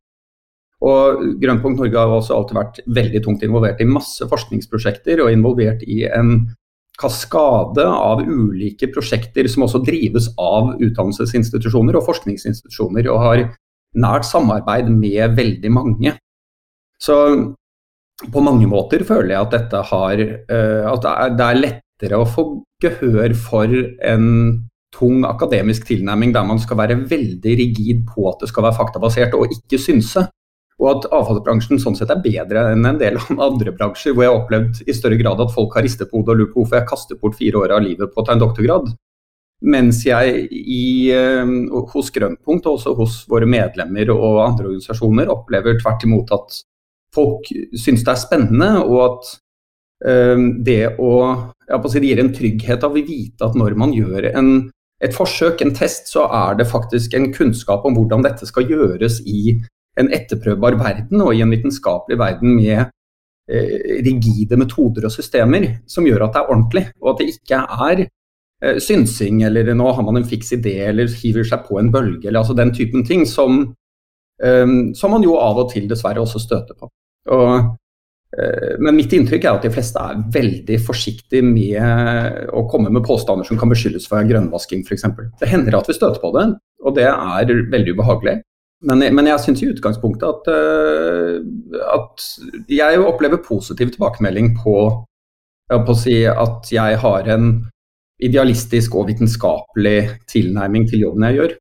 Og 0.87 1.19
Grønnpunkt 1.41 1.81
Norge 1.81 1.99
har 1.99 2.13
også 2.15 2.37
alltid 2.37 2.57
vært 2.57 2.79
veldig 2.87 3.21
tungt 3.25 3.43
involvert 3.45 3.83
i 3.83 3.89
masse 3.89 4.25
forskningsprosjekter 4.31 5.21
og 5.21 5.33
involvert 5.35 5.83
i 5.83 6.05
en 6.07 6.31
kaskade 7.01 7.85
av 7.85 8.21
ulike 8.23 8.89
prosjekter 8.93 9.49
som 9.51 9.65
også 9.65 9.81
drives 9.85 10.29
av 10.39 10.75
utdannelsesinstitusjoner 10.77 11.97
og 11.97 12.05
forskningsinstitusjoner, 12.07 13.09
og 13.11 13.25
har 13.25 13.43
nært 14.01 14.27
samarbeid 14.29 14.91
med 14.93 15.35
veldig 15.37 15.73
mange. 15.73 16.15
Så 17.01 17.17
på 18.31 18.43
mange 18.45 18.67
måter 18.69 19.03
føler 19.07 19.33
jeg 19.33 19.47
at 19.57 19.71
har 19.89 20.19
uh, 20.21 20.83
At 20.91 21.07
det 21.37 21.47
er 21.47 21.61
lettere 21.61 22.19
å 22.21 22.27
få 22.29 22.43
gehør 22.81 23.33
for 23.37 23.71
en 24.05 24.27
tung 24.91 25.23
akademisk 25.25 25.87
tilnærming 25.87 26.33
der 26.35 26.45
man 26.45 26.59
skal 26.59 26.77
være 26.81 26.99
veldig 27.09 27.53
rigid 27.57 28.03
på 28.09 28.27
at 28.29 28.43
det 28.43 28.49
skal 28.51 28.65
være 28.67 28.77
faktabasert 28.77 29.37
og 29.37 29.53
ikke 29.55 29.79
synse. 29.81 30.25
Og 30.81 30.87
at 30.89 31.07
avfallsbransjen 31.13 31.79
sånn 31.81 31.95
sett 31.97 32.09
er 32.09 32.23
bedre 32.23 32.71
enn 32.73 32.87
en 32.89 32.99
del 32.99 33.19
andre 33.49 33.73
bransjer, 33.77 34.15
hvor 34.15 34.25
jeg 34.25 34.33
har 34.33 34.41
opplevd 34.41 34.81
i 34.89 34.97
større 34.97 35.19
grad 35.21 35.43
at 35.43 35.53
folk 35.53 35.77
har 35.77 35.85
ristet 35.85 36.09
på 36.09 36.19
hodet 36.19 36.33
og 36.33 36.41
lurt 36.41 36.53
på 36.55 36.63
hvorfor 36.63 36.79
jeg 36.79 36.89
kaster 36.89 37.21
bort 37.21 37.37
fire 37.37 37.61
år 37.61 37.75
av 37.77 37.85
livet 37.85 38.11
på 38.11 38.21
å 38.21 38.25
ta 38.25 38.35
en 38.35 38.41
doktorgrad. 38.41 38.89
Mens 39.61 40.01
jeg 40.07 40.47
i, 40.49 41.11
eh, 41.13 41.51
hos 41.93 42.09
Grønnpunkt 42.15 42.65
og 42.65 42.79
også 42.79 42.95
hos 42.97 43.19
våre 43.29 43.45
medlemmer 43.45 44.09
og 44.09 44.41
andre 44.41 44.71
organisasjoner 44.71 45.29
opplever 45.29 45.77
tvert 45.77 46.05
imot 46.07 46.33
at 46.33 46.57
folk 47.13 47.49
syns 47.77 48.05
det 48.07 48.13
er 48.13 48.21
spennende, 48.23 48.69
og 48.81 49.01
at 49.05 49.31
um, 50.07 50.45
det 50.63 50.95
å, 50.97 51.11
si, 51.91 51.99
Det 51.99 52.07
gir 52.09 52.21
en 52.23 52.33
trygghet 52.33 52.85
av 52.87 52.95
å 52.95 53.03
vite 53.03 53.45
at 53.45 53.57
når 53.59 53.75
man 53.77 53.93
gjør 53.93 54.31
en, 54.31 54.49
et 55.03 55.13
forsøk, 55.13 55.61
en 55.61 55.75
test, 55.75 56.09
så 56.11 56.25
er 56.25 56.57
det 56.57 56.69
faktisk 56.71 57.13
en 57.13 57.29
kunnskap 57.35 57.85
om 57.85 57.99
hvordan 57.99 58.25
dette 58.25 58.47
skal 58.49 58.65
gjøres 58.69 59.21
i 59.27 59.59
en 60.01 60.11
etterprøvbar 60.13 60.77
verden 60.79 61.23
og 61.23 61.35
i 61.35 61.43
en 61.43 61.53
vitenskapelig 61.53 62.17
verden 62.19 62.55
med 62.57 62.79
eh, 63.51 63.99
rigide 64.05 64.59
metoder 64.59 65.07
og 65.07 65.13
systemer 65.13 65.67
som 65.89 66.07
gjør 66.07 66.27
at 66.27 66.35
det 66.35 66.41
er 66.41 66.55
ordentlig, 66.55 66.85
og 67.01 67.13
at 67.13 67.21
det 67.21 67.29
ikke 67.35 67.61
er 67.89 68.05
eh, 68.05 68.79
synsing 68.83 69.43
eller 69.47 69.73
nå 69.75 69.91
har 69.91 70.07
man 70.07 70.21
en 70.21 70.27
fiks 70.27 70.53
idé 70.57 70.77
eller 70.89 71.11
hiver 71.21 71.47
seg 71.47 71.67
på 71.67 71.79
en 71.81 71.91
bølge 71.93 72.27
eller 72.27 72.43
altså 72.43 72.57
den 72.57 72.73
typen 72.75 73.05
ting 73.07 73.27
som, 73.29 73.63
eh, 74.43 74.79
som 74.97 75.15
man 75.15 75.27
jo 75.27 75.37
av 75.41 75.65
og 75.65 75.71
til 75.73 75.87
dessverre 75.91 76.23
også 76.23 76.41
støter 76.43 76.77
på. 76.77 76.91
Og, 77.31 77.71
eh, 78.37 78.77
men 78.81 78.97
mitt 78.97 79.13
inntrykk 79.13 79.45
er 79.45 79.57
at 79.57 79.67
de 79.67 79.73
fleste 79.73 80.01
er 80.01 80.23
veldig 80.33 80.79
forsiktige 80.81 81.45
med 81.45 82.49
å 82.53 82.65
komme 82.71 82.89
med 82.89 83.05
påstander 83.05 83.45
som 83.47 83.59
kan 83.61 83.69
beskyldes 83.69 84.07
for 84.09 84.25
grønnvasking 84.25 84.85
f.eks. 84.87 85.09
Det 85.39 85.51
hender 85.51 85.77
at 85.77 85.89
vi 85.89 85.97
støter 85.97 86.21
på 86.23 86.33
det, 86.37 86.47
og 86.81 86.95
det 86.97 87.09
er 87.11 87.53
veldig 87.75 87.97
ubehagelig. 87.97 88.39
Men, 88.89 89.03
men 89.13 89.29
jeg 89.29 89.43
syns 89.43 89.61
i 89.61 89.69
utgangspunktet 89.69 90.25
at, 90.25 90.47
uh, 90.49 91.81
at, 91.93 92.23
jeg 92.71 93.01
opplever 93.05 93.43
positiv 93.45 93.93
tilbakemelding 93.93 94.55
på, 94.57 94.77
på 95.71 95.93
å 95.93 95.97
si 95.97 96.23
at 96.25 96.71
jeg 96.73 96.97
har 97.03 97.29
en 97.35 97.51
idealistisk 98.21 98.95
og 98.97 99.09
vitenskapelig 99.09 99.99
tilnærming 100.29 100.87
til 100.89 101.05
jobben 101.05 101.27
jeg 101.29 101.39
gjør. 101.39 101.53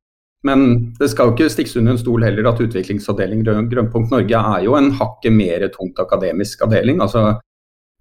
Men 0.47 0.65
det 0.97 1.11
skal 1.11 1.29
jo 1.29 1.35
ikke 1.35 1.53
stikkes 1.53 1.77
under 1.77 1.93
en 1.93 2.01
stol 2.01 2.25
heller 2.25 2.49
at 2.49 2.61
utviklingsavdeling 2.63 3.43
Grønnpunkt 3.45 4.13
Norge 4.13 4.41
er 4.55 4.65
jo 4.65 4.73
en 4.77 4.89
hakket 4.97 5.33
mer 5.35 5.67
tungt 5.73 6.01
akademisk 6.01 6.63
avdeling. 6.65 7.01
altså 7.01 7.35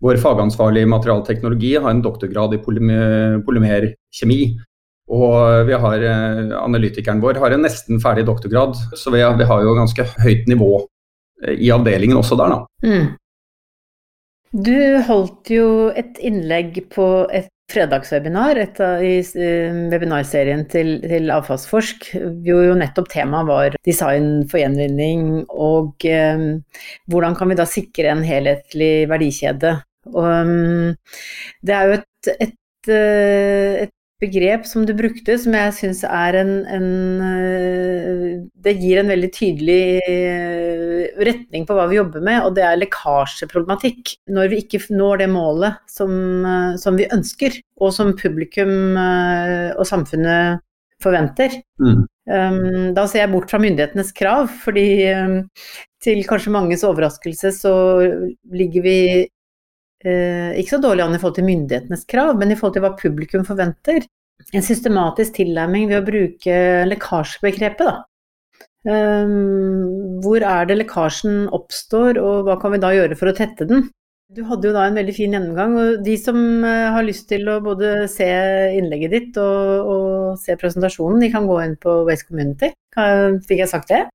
Vår 0.01 0.17
fagansvarlige 0.17 0.89
materialteknologi 0.89 1.75
har 1.77 1.91
en 1.91 2.01
doktorgrad 2.01 2.57
i 2.57 2.63
polymer, 2.65 3.43
polymerkjemi. 3.45 4.41
Og 5.11 5.67
vi 5.67 5.75
har, 5.83 6.03
eh, 6.07 6.53
analytikeren 6.61 7.23
vår 7.23 7.41
har 7.43 7.57
en 7.57 7.65
nesten 7.67 8.01
ferdig 8.03 8.27
doktorgrad, 8.29 8.77
så 8.95 9.11
vi 9.11 9.23
vi 9.41 9.49
har 9.49 9.63
jo 9.63 9.75
ganske 9.75 10.07
høyt 10.23 10.47
nivå 10.47 10.87
eh, 11.45 11.57
i 11.67 11.71
avdelingen 11.75 12.21
også 12.21 12.39
der, 12.39 12.55
da. 12.55 12.67
Mm. 12.87 13.17
Du 14.51 14.79
holdt 15.07 15.51
jo 15.51 15.67
et 15.95 16.19
innlegg 16.19 16.79
på 16.91 17.07
et 17.31 17.51
fredagswebinar 17.71 18.59
et 18.59 18.81
av, 18.83 19.03
i 19.03 19.21
webinarserien 19.93 20.65
til, 20.71 20.97
til 21.05 21.31
Avfallsforsk, 21.31 22.09
hvor 22.43 22.65
jo 22.67 22.79
nettopp 22.79 23.11
temaet 23.13 23.47
var 23.51 23.77
design 23.87 24.43
for 24.51 24.59
gjenvinning 24.63 25.45
og 25.51 26.07
eh, 26.09 26.47
hvordan 27.11 27.39
kan 27.39 27.53
vi 27.53 27.59
da 27.61 27.69
sikre 27.69 28.11
en 28.11 28.27
helhetlig 28.27 29.07
verdikjede. 29.11 29.77
Og, 30.11 30.25
um, 30.25 30.93
det 31.63 31.77
er 31.77 31.87
jo 31.87 31.99
et, 32.01 32.35
et, 32.49 32.91
eh, 32.91 33.87
et 33.87 33.95
begrep 34.21 34.67
som 34.69 34.85
du 34.87 34.93
brukte, 34.97 35.37
som 35.41 35.55
jeg 35.57 35.75
syns 35.79 36.03
er 36.05 36.39
en, 36.43 36.53
en, 36.69 36.89
eh, 37.25 38.25
Det 38.61 38.77
gir 38.77 39.01
en 39.01 39.11
veldig 39.11 39.31
tydelig 39.33 39.83
eh, 40.05 41.07
retning 41.25 41.67
på 41.69 41.77
hva 41.77 41.87
vi 41.91 41.99
jobber 41.99 42.25
med, 42.25 42.43
og 42.45 42.55
det 42.59 42.65
er 42.67 42.81
lekkasjeproblematikk. 42.83 44.17
Når 44.29 44.53
vi 44.53 44.63
ikke 44.65 44.83
når 44.93 45.23
det 45.25 45.31
målet 45.33 45.81
som, 45.89 46.13
eh, 46.45 46.77
som 46.81 47.01
vi 47.01 47.09
ønsker, 47.09 47.57
og 47.81 47.95
som 47.97 48.13
publikum 48.17 48.97
og 49.01 49.87
samfunnet 49.89 50.61
forventer. 51.01 51.55
Mm. 51.81 52.03
Um, 52.31 52.91
da 52.95 53.07
ser 53.09 53.25
jeg 53.25 53.33
bort 53.33 53.51
fra 53.51 53.59
myndighetenes 53.63 54.13
krav, 54.15 54.51
fordi 54.63 54.85
um, 55.17 55.39
til 56.05 56.21
kanskje 56.29 56.53
manges 56.55 56.85
overraskelse 56.87 57.55
så 57.57 57.73
ligger 58.53 58.85
vi 58.85 58.99
ikke 60.05 60.77
så 60.77 60.81
dårlig 60.81 61.05
an 61.05 61.17
i 61.17 61.21
forhold 61.21 61.37
til 61.37 61.49
myndighetenes 61.49 62.07
krav, 62.09 62.33
men 62.41 62.53
i 62.53 62.57
forhold 62.59 62.79
til 62.79 62.85
hva 62.87 62.95
publikum 62.97 63.45
forventer. 63.49 64.07
En 64.57 64.65
systematisk 64.65 65.37
tilnærming 65.37 65.91
ved 65.91 66.01
å 66.01 66.07
bruke 66.07 66.55
lekkasjebegrepet, 66.89 67.91
da. 67.91 67.99
Um, 68.89 70.21
hvor 70.25 70.41
er 70.41 70.69
det 70.71 70.79
lekkasjen 70.81 71.51
oppstår, 71.53 72.17
og 72.17 72.47
hva 72.47 72.57
kan 72.63 72.73
vi 72.73 72.81
da 72.81 72.95
gjøre 72.97 73.19
for 73.21 73.29
å 73.29 73.35
tette 73.37 73.67
den? 73.69 73.91
Du 74.33 74.41
hadde 74.47 74.71
jo 74.71 74.73
da 74.73 74.87
en 74.89 74.97
veldig 74.97 75.13
fin 75.13 75.35
gjennomgang, 75.35 75.75
og 75.77 76.05
de 76.07 76.15
som 76.17 76.39
uh, 76.65 76.89
har 76.95 77.05
lyst 77.05 77.27
til 77.29 77.45
å 77.51 77.59
både 77.65 78.07
se 78.09 78.31
innlegget 78.79 79.13
ditt 79.13 79.41
og, 79.43 79.91
og 79.93 80.41
se 80.41 80.57
presentasjonen, 80.57 81.21
de 81.21 81.29
kan 81.35 81.51
gå 81.51 81.61
inn 81.67 81.77
på 81.83 81.99
Waste 82.09 82.31
Community. 82.31 82.73
Fikk 82.97 83.61
jeg 83.67 83.73
sagt 83.75 83.93
det? 83.93 84.07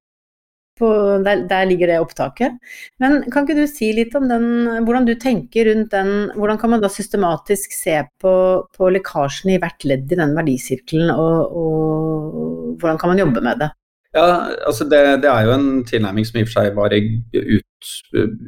På, 0.75 0.89
der, 1.23 1.45
der, 1.47 1.67
ligger 1.69 1.87
det 1.87 2.01
opptaket. 2.03 2.57
Men 2.99 3.21
kan 3.31 3.45
ikke 3.45 3.61
du 3.61 3.69
si 3.71 3.93
litt 3.95 4.15
om 4.19 4.27
den, 4.27 4.47
hvordan 4.83 5.07
du 5.07 5.13
tenker 5.15 5.69
rundt 5.69 5.93
den 5.93 6.33
Hvordan 6.35 6.59
kan 6.59 6.73
man 6.73 6.83
da 6.83 6.89
systematisk 6.91 7.71
se 7.71 8.01
på, 8.19 8.33
på 8.75 8.91
lekkasjen 8.91 9.53
i 9.53 9.59
hvert 9.61 9.87
ledd 9.87 10.11
i 10.11 10.19
den 10.19 10.35
verdisirkelen, 10.35 11.13
og, 11.15 11.55
og 11.55 12.75
hvordan 12.81 12.99
kan 12.99 13.13
man 13.13 13.23
jobbe 13.23 13.43
med 13.45 13.63
det? 13.63 13.71
Ja, 14.15 14.25
altså 14.67 14.85
det, 14.87 15.01
det, 15.25 15.29
er 15.29 15.43
jo 15.43 15.55
en 15.57 15.69
tilnærming 15.87 16.27
som 16.27 16.39
i 16.39 16.45
og 16.45 16.47
for 16.47 16.55
seg 16.61 16.75
var 16.77 16.93
ut, 16.95 17.89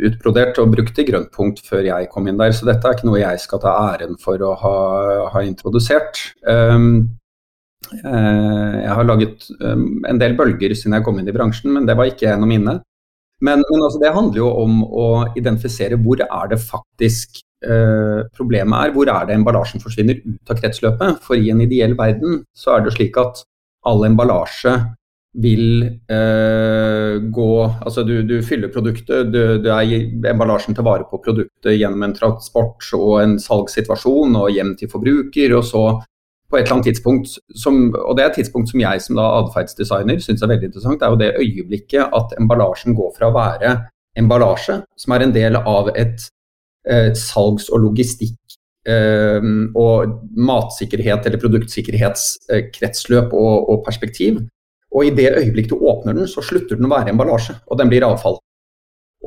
utbrodert 0.07 0.60
og 0.63 0.72
brukt 0.72 1.01
i 1.01 1.05
Grønnpunkt 1.10 1.60
før 1.67 1.84
jeg 1.89 2.07
kom 2.13 2.29
inn 2.31 2.39
der, 2.39 2.53
så 2.55 2.69
dette 2.69 2.88
er 2.88 2.96
ikke 2.96 3.10
noe 3.10 3.19
jeg 3.19 3.41
skal 3.43 3.60
ta 3.63 3.74
æren 3.89 4.15
for 4.22 4.43
å 4.48 4.53
ha, 4.62 4.75
ha 5.34 5.43
introdusert. 5.43 6.22
Um, 6.48 7.17
jeg 7.88 8.93
har 8.98 9.05
laget 9.07 9.46
um, 9.62 10.03
en 10.10 10.19
del 10.19 10.34
bølger 10.36 10.74
siden 10.75 10.98
jeg 10.98 11.05
kom 11.05 11.19
inn 11.22 11.29
i 11.29 11.36
bransjen, 11.36 11.72
men 11.75 11.86
det 11.88 11.96
var 11.96 12.10
ikke 12.10 12.31
en 12.34 12.43
av 12.43 12.50
mine. 12.50 12.74
Men, 13.39 13.62
men 13.69 13.84
altså 13.86 14.01
det 14.01 14.13
handler 14.15 14.41
jo 14.41 14.50
om 14.63 14.79
å 14.84 15.07
identifisere 15.38 16.00
hvor 16.01 16.24
er 16.25 16.51
det 16.51 16.57
faktisk 16.63 17.41
eh, 17.65 18.24
problemet 18.36 18.88
er. 18.88 18.93
Hvor 18.96 19.12
er 19.13 19.27
det 19.27 19.38
emballasjen 19.38 19.84
forsvinner 19.84 20.17
ut 20.25 20.53
av 20.53 20.62
kretsløpet. 20.62 21.22
For 21.25 21.38
i 21.38 21.51
en 21.53 21.62
ideell 21.62 21.93
verden 22.00 22.41
så 22.57 22.77
er 22.77 22.88
det 22.88 22.96
slik 22.98 23.19
at 23.22 23.43
all 23.88 24.01
emballasje 24.07 24.74
vil 25.38 25.84
eh, 25.86 27.17
gå 27.29 27.50
Altså 27.62 28.01
du, 28.07 28.15
du 28.25 28.39
fyller 28.41 28.72
produktet, 28.74 29.29
du, 29.29 29.60
du 29.62 29.69
er 29.69 30.31
emballasjen 30.31 30.74
til 30.74 30.88
vare 30.88 31.05
på 31.05 31.19
produktet 31.22 31.77
gjennom 31.77 32.07
en 32.07 32.15
transport 32.17 32.88
og 32.98 33.19
en 33.22 33.38
salgssituasjon 33.41 34.34
og 34.39 34.50
hjem 34.55 34.74
til 34.79 34.89
forbruker, 34.89 35.53
og 35.60 35.67
så 35.67 35.84
på 36.50 36.58
et 36.58 36.63
eller 36.63 36.77
annet 36.77 36.88
tidspunkt, 36.92 37.34
som, 37.60 37.80
og 37.92 38.16
det 38.18 38.24
er 38.24 38.30
et 38.32 38.38
tidspunkt 38.39 38.72
som 38.72 38.80
jeg 38.82 39.01
som 39.04 39.20
da 39.20 39.25
atferdsdesigner 39.42 40.22
syns 40.24 40.44
er 40.44 40.51
veldig 40.54 40.70
interessant, 40.70 41.00
det 41.01 41.08
er 41.08 41.12
jo 41.13 41.22
det 41.22 41.39
øyeblikket 41.44 42.16
at 42.16 42.36
emballasjen 42.39 42.96
går 42.96 43.12
fra 43.18 43.25
å 43.27 43.36
være 43.36 43.74
emballasje, 44.18 44.80
som 44.98 45.13
er 45.13 45.25
en 45.25 45.36
del 45.36 45.60
av 45.60 45.92
et, 45.96 46.20
et 46.88 47.20
salgs- 47.20 47.70
og 47.74 47.84
logistikk 47.84 48.39
eh, 48.88 49.44
og 49.75 49.96
matsikkerhet 50.50 51.27
eller 51.27 51.44
produktsikkerhetskretsløp 51.44 53.36
og, 53.36 53.56
og 53.74 53.84
perspektiv, 53.86 54.39
og 54.96 55.04
i 55.04 55.12
det 55.13 55.34
øyeblikk 55.36 55.68
du 55.70 55.77
åpner 55.77 56.16
den, 56.16 56.27
så 56.32 56.42
slutter 56.42 56.80
den 56.80 56.88
å 56.88 56.94
være 56.96 57.12
emballasje, 57.12 57.60
og 57.68 57.80
den 57.80 57.92
blir 57.92 58.08
avfall. 58.08 58.39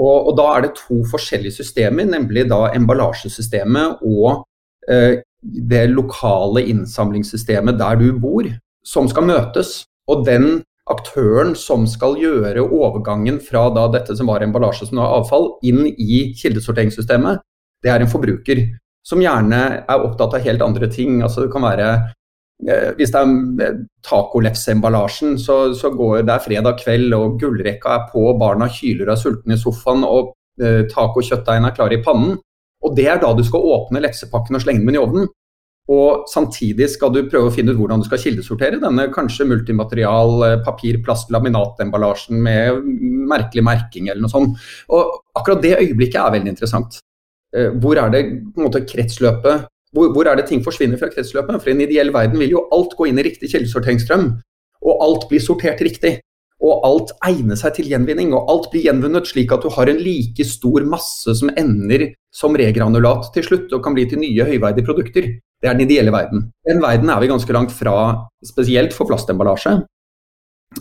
Og, 0.01 0.31
og 0.31 0.37
da 0.39 0.47
er 0.55 0.65
det 0.65 0.77
to 0.79 1.03
forskjellige 1.11 1.59
systemer, 1.61 2.09
nemlig 2.09 2.47
da 2.49 2.71
emballasjesystemet 2.73 4.01
og 4.09 4.47
eh, 4.89 5.21
det 5.43 5.87
lokale 5.93 6.65
innsamlingssystemet 6.69 7.79
der 7.81 8.01
du 8.01 8.11
bor, 8.21 8.49
som 8.85 9.09
skal 9.09 9.29
møtes. 9.29 9.85
Og 10.11 10.27
den 10.27 10.63
aktøren 10.91 11.55
som 11.57 11.87
skal 11.89 12.17
gjøre 12.19 12.65
overgangen 12.67 13.39
fra 13.45 13.69
dette 13.93 14.17
som 14.19 14.31
var 14.31 14.43
emballasje 14.45 14.91
som 14.91 15.01
er 15.01 15.17
avfall, 15.21 15.53
inn 15.63 15.87
i 15.91 16.31
kildesorteringssystemet, 16.41 17.41
det 17.85 17.93
er 17.93 18.03
en 18.03 18.11
forbruker 18.11 18.65
som 19.07 19.23
gjerne 19.23 19.61
er 19.81 20.03
opptatt 20.05 20.35
av 20.37 20.45
helt 20.45 20.65
andre 20.65 20.91
ting. 20.93 21.23
Altså 21.25 21.47
det 21.47 21.53
kan 21.55 21.65
være 21.65 21.93
Eh, 22.69 22.91
hvis 22.97 23.13
det 23.13 23.21
er 23.21 23.27
tacolefseemballasjen, 23.27 23.87
tacolefse-emballasjen, 24.05 25.39
så, 25.41 25.73
så, 25.75 25.91
går 25.97 26.27
det 26.29 26.35
er 26.35 26.45
fredag 26.45 26.81
kveld 26.83 27.15
og 27.17 27.39
gullrekka 27.41 27.95
er 27.95 28.07
på, 28.13 28.27
barna 28.41 28.69
kyler 28.69 29.09
og 29.09 29.15
er 29.15 29.21
sultne 29.23 29.57
i 29.57 29.61
sofaen 29.61 30.05
og 30.05 30.35
eh, 30.61 30.83
tacokjøttdeigen 30.91 31.69
er 31.69 31.77
klar 31.77 31.95
i 31.95 32.03
pannen. 32.05 32.37
Og 32.85 32.97
Det 32.97 33.07
er 33.09 33.21
da 33.21 33.33
du 33.37 33.43
skal 33.45 33.67
åpne 33.75 34.03
lefsepakken 34.03 34.57
og 34.57 34.65
slenge 34.65 34.87
den 34.87 34.97
i 34.97 35.03
ovnen. 35.03 35.29
Og 35.91 36.29
Samtidig 36.31 36.89
skal 36.93 37.13
du 37.13 37.25
prøve 37.29 37.51
å 37.51 37.55
finne 37.55 37.75
ut 37.75 37.81
hvordan 37.81 38.01
du 38.01 38.07
skal 38.09 38.23
kildesortere 38.23 38.81
denne 38.81 39.09
kanskje 39.13 39.49
multimaterial 39.51 40.47
eh, 40.47 40.57
papir, 40.65 41.01
plast, 41.05 41.33
laminatemballasjen 41.35 42.41
med 42.41 42.87
merkelig 43.31 43.67
merking 43.67 44.09
eller 44.09 44.25
noe 44.25 44.33
sånt. 44.33 44.71
Og 44.93 45.19
Akkurat 45.37 45.63
det 45.65 45.77
øyeblikket 45.81 46.21
er 46.23 46.37
veldig 46.39 46.55
interessant. 46.55 47.01
Hvor 47.51 47.99
er 47.99 48.13
det 48.15 48.21
på 48.55 48.61
en 48.61 48.67
måte 48.69 48.85
kretsløpet 48.87 49.65
hvor, 49.93 50.13
hvor, 50.15 50.27
er 50.29 50.39
det 50.39 50.47
ting 50.47 50.63
forsvinner 50.63 50.99
fra 50.99 51.11
kretsløpet? 51.11 51.59
For 51.59 51.71
i 51.71 51.75
en 51.75 51.83
ideell 51.83 52.13
verden 52.15 52.39
vil 52.39 52.55
jo 52.55 52.67
alt 52.75 52.95
gå 52.99 53.09
inn 53.11 53.19
i 53.19 53.27
riktig 53.27 53.51
kildesorteringsstrøm. 53.51 54.29
Og 54.87 55.05
alt 55.07 55.27
blir 55.31 55.43
sortert 55.43 55.83
riktig. 55.83 56.21
Og 56.63 56.85
alt 56.87 57.15
egner 57.27 57.59
seg 57.59 57.75
til 57.79 57.91
gjenvinning. 57.91 58.31
Og 58.37 58.51
alt 58.53 58.71
blir 58.71 58.87
gjenvunnet 58.87 59.27
slik 59.29 59.53
at 59.55 59.67
du 59.67 59.73
har 59.75 59.91
en 59.91 59.99
like 59.99 60.47
stor 60.47 60.87
masse 60.87 61.35
som 61.41 61.51
ender 61.59 62.13
som 62.35 62.57
regranulat 62.57 63.33
til 63.35 63.47
slutt 63.47 63.73
og 63.75 63.83
kan 63.85 63.97
bli 63.97 64.07
til 64.09 64.23
nye 64.23 64.47
høyverdige 64.47 64.87
produkter. 64.87 65.27
Det 65.61 65.69
er 65.69 65.77
den 65.77 65.85
ideelle 65.85 66.13
verden. 66.15 66.47
Den 66.67 66.81
verden 66.83 67.11
er 67.11 67.21
vi 67.21 67.31
ganske 67.31 67.53
langt 67.53 67.75
fra, 67.75 67.95
spesielt 68.47 68.95
for 68.97 69.11
plastemballasje. 69.11 69.81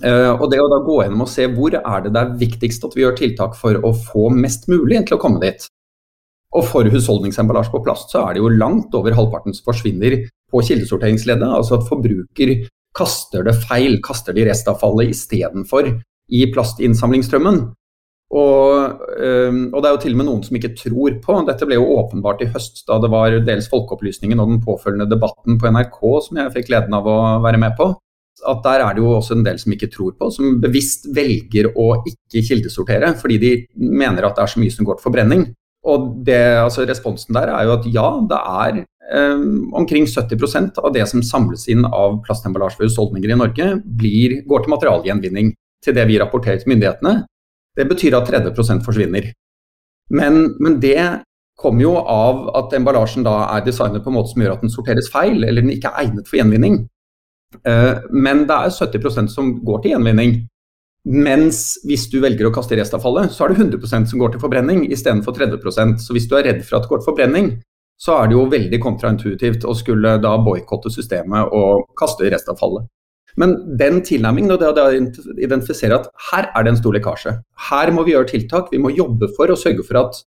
Uh, 0.03 0.37
og 0.37 0.51
det 0.51 0.59
å 0.61 0.69
da 0.69 0.83
gå 0.85 0.99
gjennom 1.01 1.25
og 1.25 1.31
se 1.31 1.47
hvor 1.49 1.73
er 1.73 2.03
det 2.05 2.11
det 2.13 2.21
er 2.21 2.35
viktigst 2.37 2.83
at 2.85 2.93
vi 2.93 3.01
gjør 3.01 3.15
tiltak 3.17 3.55
for 3.57 3.73
å 3.81 3.89
få 3.97 4.27
mest 4.29 4.67
mulig 4.69 5.01
til 5.07 5.17
å 5.17 5.21
komme 5.21 5.41
dit. 5.41 5.65
Og 6.57 6.65
for 6.65 6.85
husholdningsemballasje 6.89 7.73
på 7.73 7.81
plast 7.85 8.13
så 8.13 8.23
er 8.27 8.37
det 8.37 8.43
jo 8.43 8.53
langt 8.53 8.93
over 8.97 9.17
halvparten 9.17 9.53
som 9.53 9.67
forsvinner 9.69 10.15
på 10.49 10.61
kildesorteringsleddet. 10.65 11.49
Altså 11.49 11.77
at 11.77 11.89
forbruker 11.89 12.53
kaster 12.97 13.45
det 13.45 13.57
feil, 13.65 13.99
kaster 14.05 14.33
det 14.33 14.45
i 14.45 14.47
restavfallet 14.49 15.13
istedenfor 15.13 15.91
i 16.29 16.45
plastinnsamlingsstrømmen. 16.53 17.61
Og, 18.29 18.99
og, 19.01 19.77
det 19.81 19.87
er 19.89 19.93
jo 19.95 20.01
til 20.03 20.13
og 20.13 20.19
med 20.19 20.27
noen 20.27 20.43
som 20.45 20.57
ikke 20.59 20.75
tror 20.77 21.15
på, 21.23 21.37
dette 21.47 21.65
ble 21.65 21.79
jo 21.79 21.87
åpenbart 21.95 22.43
i 22.45 22.49
høst 22.53 22.83
da 22.85 22.99
det 23.01 23.09
var 23.09 23.33
dels 23.41 23.69
Folkeopplysningen 23.71 24.37
og 24.37 24.51
den 24.51 24.59
påfølgende 24.61 25.09
debatten 25.09 25.57
på 25.57 25.71
NRK 25.73 25.97
som 26.27 26.37
jeg 26.37 26.53
fikk 26.53 26.69
gleden 26.69 26.93
av 26.93 27.09
å 27.09 27.17
være 27.41 27.61
med 27.61 27.73
på, 27.79 27.89
at 28.47 28.61
der 28.63 28.83
er 28.85 28.95
det 28.95 29.03
jo 29.03 29.15
også 29.17 29.37
en 29.37 29.45
del 29.47 29.57
som 29.61 29.73
ikke 29.73 29.89
tror 29.91 30.13
på, 30.19 30.29
som 30.35 30.59
bevisst 30.61 31.09
velger 31.15 31.71
å 31.73 31.87
ikke 32.07 32.43
kildesortere 32.51 33.15
fordi 33.19 33.39
de 33.41 33.51
mener 33.75 34.27
at 34.27 34.37
det 34.37 34.45
er 34.45 34.53
så 34.53 34.61
mye 34.61 34.75
som 34.75 34.87
går 34.87 34.99
til 34.99 35.07
forbrenning. 35.09 35.47
Og 35.89 36.09
det, 36.27 36.39
altså 36.59 36.85
Responsen 36.87 37.35
der 37.37 37.51
er 37.53 37.65
jo 37.65 37.75
at 37.77 37.87
ja, 37.89 38.07
det 38.29 38.39
er 38.39 38.79
eh, 38.83 39.43
omkring 39.79 40.05
70% 40.05 40.81
av 40.83 40.93
det 40.95 41.07
som 41.09 41.23
samles 41.25 41.65
inn 41.71 41.87
av 41.87 42.19
plastemballasje 42.27 42.81
ved 42.81 42.91
husholdninger 42.91 43.33
i 43.33 43.39
Norge, 43.39 43.71
blir, 43.99 44.41
går 44.49 44.65
til 44.65 44.75
materialgjenvinning. 44.75 45.53
Til 45.79 45.95
det 45.95 46.03
vi 46.09 46.17
rapporterer 46.19 46.59
til 46.59 46.73
myndighetene. 46.73 47.21
Det 47.79 47.87
betyr 47.87 48.17
at 48.17 48.27
30% 48.27 48.83
forsvinner. 48.83 49.31
Men, 50.11 50.41
men 50.59 50.79
det 50.83 50.99
kommer 51.59 51.83
jo 51.83 51.95
av 51.99 52.45
at 52.57 52.75
emballasjen 52.75 53.25
da 53.27 53.35
er 53.55 53.65
designet 53.65 54.03
på 54.03 54.11
en 54.11 54.17
måte 54.19 54.33
som 54.33 54.43
gjør 54.43 54.55
at 54.57 54.63
den 54.63 54.73
sorteres 54.73 55.09
feil, 55.11 55.43
eller 55.43 55.63
den 55.63 55.73
ikke 55.75 55.91
er 55.91 56.05
egnet 56.07 56.27
for 56.29 56.39
gjenvinning. 56.39 56.81
Eh, 57.65 57.95
men 58.11 58.45
det 58.49 58.55
er 58.55 58.75
70% 58.75 59.31
som 59.33 59.53
går 59.65 59.83
til 59.83 59.95
gjenvinning. 59.95 60.37
Mens 61.09 61.79
hvis 61.87 62.09
du 62.11 62.19
velger 62.21 62.49
å 62.49 62.53
kaste 62.53 62.77
restavfallet, 62.77 63.31
så 63.33 63.45
er 63.45 63.53
det 63.53 63.63
100% 63.63 64.11
som 64.11 64.21
går 64.21 64.33
til 64.33 64.43
forbrenning 64.43 64.83
istedenfor 64.91 65.33
30% 65.37 66.03
Så 66.03 66.13
hvis 66.13 66.27
du 66.27 66.35
er 66.37 66.45
redd 66.49 66.61
for 66.67 66.77
at 66.77 66.85
det 66.85 66.91
går 66.91 67.01
til 67.01 67.09
forbrenning, 67.11 67.51
så 67.99 68.19
er 68.19 68.29
det 68.29 68.35
jo 68.37 68.47
veldig 68.51 68.79
kontraintuitivt 68.83 69.65
å 69.67 69.75
skulle 69.75 70.17
da 70.23 70.35
boikotte 70.43 70.91
systemet 70.91 71.51
og 71.55 71.87
kaste 71.99 72.29
restavfallet. 72.31 72.87
Men 73.39 73.55
den 73.79 74.01
tilnærmingen 74.03 74.51
og 74.51 74.59
det 74.59 74.83
å 74.83 74.89
identifisere 75.39 75.95
at 75.95 76.09
her 76.31 76.49
er 76.51 76.65
det 76.65 76.73
en 76.73 76.81
stor 76.81 76.97
lekkasje. 76.97 77.37
Her 77.69 77.91
må 77.95 78.03
vi 78.03 78.15
gjøre 78.15 78.33
tiltak. 78.33 78.67
Vi 78.73 78.81
må 78.83 78.91
jobbe 78.91 79.31
for 79.37 79.51
å 79.51 79.57
sørge 79.59 79.85
for 79.87 80.01
at 80.01 80.19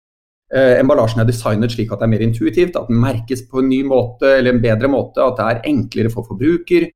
eh, 0.54 0.78
emballasjen 0.80 1.20
er 1.20 1.28
designet 1.28 1.74
slik 1.74 1.92
at 1.92 2.00
det 2.00 2.08
er 2.08 2.14
mer 2.14 2.24
intuitivt, 2.24 2.78
at 2.78 2.88
den 2.88 3.02
merkes 3.02 3.44
på 3.50 3.60
en 3.60 3.68
ny 3.68 3.82
måte 3.84 4.38
eller 4.38 4.54
en 4.54 4.64
bedre 4.64 4.90
måte, 4.92 5.20
at 5.20 5.36
det 5.38 5.48
er 5.50 5.62
enklere 5.74 6.12
for 6.14 6.28
forbruker, 6.30 6.88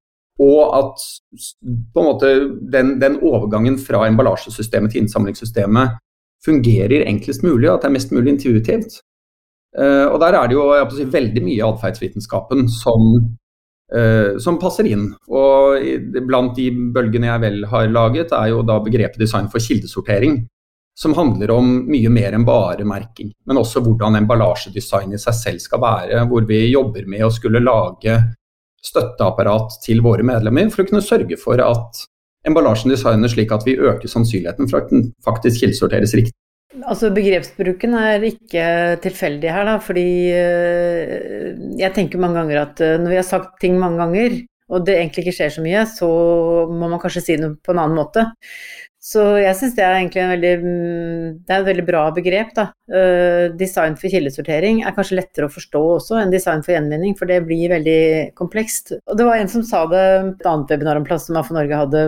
og 0.43 0.75
at 0.77 1.05
måte 1.97 2.33
den, 2.73 2.97
den 3.01 3.21
overgangen 3.25 3.79
fra 3.81 4.05
emballasjesystemet 4.09 4.93
til 4.93 5.05
innsamlingssystemet 5.05 5.97
fungerer 6.45 7.07
enklest 7.09 7.45
mulig, 7.45 7.71
og 7.71 7.79
at 7.79 7.87
det 7.87 7.91
er 7.91 7.97
mest 7.97 8.13
mulig 8.13 8.35
intuitivt. 8.35 9.01
Uh, 9.77 10.09
og 10.13 10.21
Der 10.21 10.37
er 10.37 10.49
det 10.49 10.57
jo 10.57 10.67
si, 10.95 11.05
veldig 11.13 11.43
mye 11.45 11.65
av 11.65 11.75
atferdsvitenskapen 11.77 12.69
som, 12.73 13.17
som, 14.43 14.57
passer 14.59 14.89
inn. 14.91 15.09
Og 15.31 16.17
Blant 16.27 16.57
de 16.57 16.71
bølgene 16.95 17.29
jeg 17.29 17.43
vel 17.45 17.61
har 17.71 17.87
laget, 17.93 18.33
er 18.35 18.51
jo 18.51 18.65
da 18.67 18.81
begrepet 18.83 19.21
design 19.23 19.47
for 19.53 19.63
kildesortering. 19.63 20.41
Som 20.97 21.13
handler 21.13 21.53
om 21.53 21.69
mye 21.91 22.09
mer 22.09 22.33
enn 22.33 22.47
bare 22.49 22.87
merking, 22.89 23.29
men 23.47 23.61
også 23.61 23.83
hvordan 23.85 24.17
emballasjedesign 24.23 25.13
i 25.13 25.21
seg 25.21 25.37
selv 25.37 25.63
skal 25.63 25.83
være. 25.83 26.23
Hvor 26.31 26.47
vi 26.49 26.63
jobber 26.71 27.05
med 27.07 27.27
å 27.27 27.33
skulle 27.35 27.61
lage 27.61 28.17
støtteapparat 28.87 29.77
til 29.85 30.01
våre 30.05 30.25
medlemmer 30.27 30.71
for 30.73 30.85
å 30.85 30.89
kunne 30.89 31.05
sørge 31.05 31.39
for 31.41 31.61
at 31.63 32.07
emballasjen 32.47 32.93
designes 32.95 33.35
slik 33.35 33.53
at 33.55 33.67
vi 33.67 33.77
øker 33.77 34.11
sannsynligheten 34.11 34.71
for 34.71 34.85
at 34.85 34.93
den 34.93 35.11
faktisk 35.27 35.65
kildesorteres 35.65 36.15
riktig. 36.17 36.37
Altså 36.85 37.09
Begrepsbruken 37.15 37.95
er 37.97 38.25
ikke 38.29 38.65
tilfeldig 39.05 39.49
her, 39.49 39.65
da, 39.69 39.77
fordi 39.81 40.09
eh, 40.35 41.55
jeg 41.81 41.95
tenker 41.97 42.21
mange 42.21 42.37
ganger 42.43 42.61
at 42.67 42.83
eh, 42.85 42.99
når 43.01 43.15
vi 43.15 43.19
har 43.21 43.27
sagt 43.27 43.57
ting 43.63 43.79
mange 43.81 44.01
ganger, 44.03 44.37
og 44.69 44.85
det 44.85 44.97
egentlig 44.99 45.25
ikke 45.25 45.37
skjer 45.39 45.55
så 45.55 45.65
mye, 45.65 45.85
så 45.89 46.09
må 46.69 46.91
man 46.91 47.01
kanskje 47.01 47.23
si 47.23 47.37
noe 47.41 47.57
på 47.63 47.73
en 47.73 47.81
annen 47.81 47.97
måte. 47.97 48.27
Så 49.07 49.23
jeg 49.39 49.55
syns 49.55 49.75
det 49.77 49.85
er 49.87 50.01
egentlig 50.01 50.23
en 50.23 50.33
veldig, 50.33 50.53
mm, 50.65 51.27
det 51.47 51.55
er 51.55 51.61
et 51.61 51.69
veldig 51.69 51.85
bra 51.87 52.01
begrep. 52.15 52.49
Da. 52.57 52.65
Uh, 52.91 53.53
design 53.59 53.95
for 53.99 54.11
kildesortering 54.11 54.81
er 54.83 54.95
kanskje 54.97 55.21
lettere 55.21 55.47
å 55.47 55.53
forstå 55.53 55.83
også 55.93 56.19
enn 56.19 56.35
design 56.35 56.65
for 56.67 56.75
gjenvinning, 56.75 57.15
for 57.19 57.31
det 57.31 57.39
blir 57.47 57.71
veldig 57.71 58.35
komplekst. 58.39 58.97
Og 59.07 59.21
det 59.21 59.29
var 59.29 59.39
en 59.39 59.53
som 59.53 59.63
sa 59.67 59.85
det 59.93 60.03
et 60.03 60.51
annet 60.51 60.75
webinar 60.75 60.99
om 60.99 61.07
plast 61.07 61.31
som 61.31 61.39
AFO 61.39 61.55
Norge 61.55 61.81
hadde. 61.85 62.05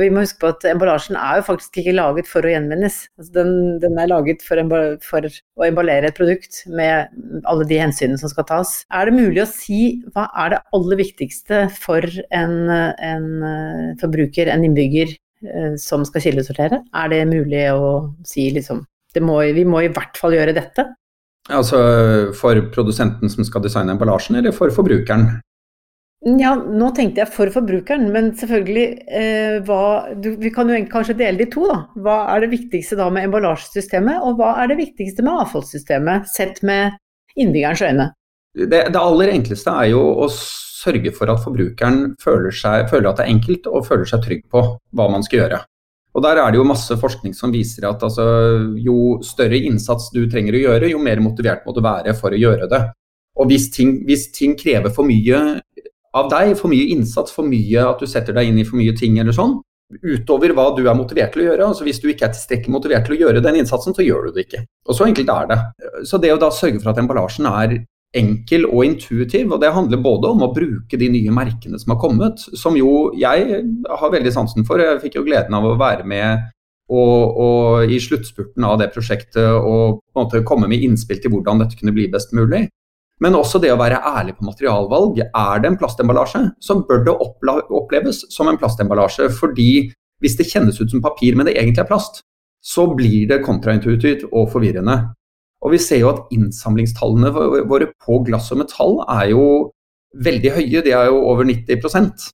Vi 0.00 0.10
må 0.12 0.24
huske 0.24 0.40
på 0.40 0.54
at 0.54 0.64
emballasjen 0.72 1.20
er 1.20 1.42
jo 1.42 1.48
faktisk 1.50 1.80
ikke 1.82 1.96
laget 1.98 2.32
for 2.32 2.48
å 2.48 2.54
gjenvinnes. 2.54 3.02
Altså 3.20 3.36
den, 3.36 3.54
den, 3.84 4.00
er 4.00 4.12
laget 4.12 4.44
for, 4.46 4.64
for, 5.04 5.28
å 5.60 5.68
emballere 5.68 6.08
et 6.08 6.16
produkt 6.16 6.62
med 6.72 7.12
alle 7.44 7.68
de 7.68 7.80
hensynene 7.80 8.20
som 8.20 8.32
skal 8.32 8.48
tas. 8.48 8.78
Er 8.88 9.08
det 9.08 9.20
mulig 9.20 9.44
å 9.44 9.50
si 9.52 9.82
hva 10.14 10.30
er 10.46 10.54
det 10.54 10.66
aller 10.76 11.04
viktigste 11.04 11.66
for 11.76 12.06
en, 12.32 12.60
en 12.72 13.26
eh, 13.44 13.90
forbruker, 14.00 14.48
en 14.48 14.64
innbygger, 14.64 15.12
Eh, 15.12 15.29
som 15.80 16.04
skal 16.04 16.24
kildesortere? 16.24 16.82
Er 16.92 17.12
det 17.12 17.20
mulig 17.30 17.62
å 17.72 17.92
si 18.28 18.50
liksom 18.54 18.82
må, 19.24 19.40
Vi 19.56 19.64
må 19.66 19.80
i 19.82 19.92
hvert 19.92 20.18
fall 20.20 20.36
gjøre 20.36 20.54
dette? 20.54 20.84
Altså 21.50 21.78
for 22.36 22.60
produsenten 22.74 23.32
som 23.32 23.46
skal 23.46 23.64
designe 23.64 23.96
emballasjen, 23.96 24.36
eller 24.38 24.54
for 24.54 24.70
forbrukeren? 24.74 25.40
Ja, 26.20 26.52
nå 26.52 26.90
tenkte 26.92 27.22
jeg 27.22 27.32
for 27.32 27.48
forbrukeren, 27.48 28.10
men 28.12 28.34
selvfølgelig 28.36 28.86
eh, 29.08 29.54
hva, 29.64 29.82
du, 30.20 30.34
Vi 30.36 30.50
kan 30.52 30.68
jo 30.68 30.76
kanskje 30.92 31.16
dele 31.16 31.40
de 31.40 31.46
to, 31.48 31.64
da. 31.70 31.78
Hva 32.04 32.16
er 32.34 32.44
det 32.44 32.50
viktigste 32.52 32.98
da 33.00 33.06
med 33.08 33.30
emballasjesystemet, 33.30 34.20
og 34.20 34.36
hva 34.36 34.52
er 34.60 34.68
det 34.68 34.82
viktigste 34.82 35.24
med 35.24 35.46
avfallssystemet, 35.46 36.28
sett 36.28 36.60
med 36.66 36.98
innbyggerens 37.40 37.84
øyne? 37.88 38.10
Det, 38.54 38.86
det, 38.90 38.98
aller 38.98 39.32
enkleste 39.34 39.72
er 39.82 39.92
jo 39.92 40.02
å 40.24 40.28
sørge 40.30 41.12
for 41.16 41.30
at 41.30 41.42
forbrukeren 41.44 42.14
føler, 42.22 42.54
seg, 42.54 42.88
føler, 42.90 43.10
at 43.10 43.20
det 43.20 43.26
er 43.26 43.34
enkelt 43.34 43.68
og 43.70 43.86
føler 43.86 44.08
seg 44.08 44.24
trygg 44.24 44.46
på 44.50 44.64
hva 44.96 45.10
man 45.12 45.26
skal 45.26 45.44
gjøre. 45.44 45.60
Og 46.10 46.24
Der 46.24 46.40
er 46.42 46.50
det 46.50 46.58
jo 46.58 46.66
masse 46.66 46.96
forskning 46.98 47.36
som 47.38 47.52
viser 47.54 47.86
at 47.86 48.02
altså, 48.02 48.24
jo 48.82 49.20
større 49.22 49.60
innsats 49.60 50.08
du 50.14 50.24
trenger 50.30 50.56
å 50.58 50.64
gjøre, 50.64 50.90
jo 50.90 51.02
mer 51.02 51.22
motivert 51.22 51.62
må 51.66 51.74
du 51.76 51.82
være 51.84 52.16
for 52.18 52.34
å 52.34 52.40
gjøre 52.40 52.66
det. 52.70 52.80
Og 53.38 53.46
hvis 53.50 53.68
ting, 53.70 54.00
hvis 54.08 54.26
ting 54.34 54.56
krever 54.58 54.90
for 54.90 55.06
mye 55.06 55.60
av 56.18 56.30
deg, 56.32 56.56
for 56.58 56.72
mye 56.72 56.88
innsats, 56.96 57.30
for 57.30 57.46
mye 57.46 57.84
at 57.86 58.02
du 58.02 58.10
setter 58.10 58.34
deg 58.34 58.50
inn 58.50 58.58
i 58.58 58.66
for 58.66 58.80
mye 58.80 58.96
ting 58.98 59.20
eller 59.22 59.36
sånn, 59.36 59.60
utover 60.02 60.52
hva 60.54 60.68
du 60.74 60.82
er 60.86 60.98
motivert 60.98 61.34
til 61.34 61.44
å 61.44 61.46
gjøre. 61.48 61.70
altså 61.70 61.86
Hvis 61.86 62.02
du 62.02 62.10
ikke 62.10 62.26
er 62.28 62.34
tilstrekkelig 62.34 62.74
motivert 62.74 63.06
til 63.06 63.16
å 63.16 63.20
gjøre 63.22 63.42
den 63.44 63.62
innsatsen, 63.62 63.94
så 63.94 64.06
gjør 64.06 64.28
du 64.28 64.34
det 64.34 64.48
ikke. 64.48 64.64
Og 64.88 64.98
Så 64.98 65.06
enkelt 65.06 65.30
er 65.34 65.50
det. 65.50 65.60
Så 66.10 66.18
det 66.18 66.34
å 66.34 66.42
da 66.42 66.50
sørge 66.54 66.82
for 66.82 66.90
at 66.92 66.98
emballasjen 67.02 67.46
er 67.50 67.78
enkel 68.16 68.64
og 68.66 68.84
intuitiv, 68.84 69.52
og 69.54 69.60
det 69.62 69.70
handler 69.74 70.02
både 70.02 70.32
om 70.32 70.42
å 70.42 70.52
bruke 70.54 70.98
de 70.98 71.08
nye 71.12 71.34
merkene 71.34 71.78
som 71.78 71.94
har 71.94 72.00
kommet, 72.02 72.42
som 72.58 72.74
jo 72.78 73.10
jeg 73.18 73.60
har 73.86 74.14
veldig 74.14 74.32
sansen 74.34 74.66
for. 74.66 74.82
Jeg 74.82 75.02
fikk 75.04 75.20
jo 75.20 75.26
gleden 75.28 75.54
av 75.54 75.68
å 75.68 75.76
være 75.78 76.06
med 76.08 76.48
og, 76.90 77.38
og 77.38 77.92
i 77.92 78.00
sluttspurten 78.02 78.66
av 78.66 78.80
det 78.80 78.90
prosjektet 78.94 79.46
og 79.46 80.00
på 80.02 80.18
en 80.18 80.24
måte 80.24 80.42
komme 80.46 80.66
med 80.70 80.82
innspill 80.82 81.20
til 81.22 81.34
hvordan 81.36 81.62
dette 81.62 81.78
kunne 81.78 81.94
bli 81.94 82.08
best 82.10 82.34
mulig. 82.34 82.64
Men 83.20 83.36
også 83.36 83.60
det 83.62 83.70
å 83.70 83.78
være 83.78 84.00
ærlig 84.16 84.34
på 84.38 84.48
materialvalg. 84.48 85.20
Er 85.28 85.60
det 85.60 85.68
en 85.70 85.78
plastemballasje, 85.78 86.40
så 86.58 86.78
bør 86.88 87.04
det 87.04 87.16
oppleves 87.20 88.24
som 88.32 88.48
en 88.48 88.58
plastemballasje. 88.58 89.28
Fordi 89.36 89.70
hvis 90.24 90.36
det 90.38 90.48
kjennes 90.48 90.80
ut 90.80 90.90
som 90.90 91.04
papir, 91.04 91.36
men 91.36 91.46
det 91.46 91.58
egentlig 91.58 91.84
er 91.84 91.90
plast, 91.90 92.22
så 92.64 92.86
blir 92.96 93.28
det 93.28 93.42
kontraintuitivt 93.44 94.26
og 94.30 94.48
forvirrende. 94.52 94.96
Og 95.60 95.74
vi 95.74 95.80
ser 95.82 96.02
jo 96.02 96.12
at 96.12 96.30
innsamlingstallene 96.32 97.32
våre 97.68 97.90
på 98.00 98.20
glass 98.26 98.50
og 98.54 98.62
metall 98.62 99.00
er 99.06 99.32
jo 99.34 99.44
veldig 100.16 100.54
høye. 100.56 100.84
De 100.84 100.94
er 100.96 101.10
jo 101.10 101.20
over 101.30 101.46
90% 101.46 102.30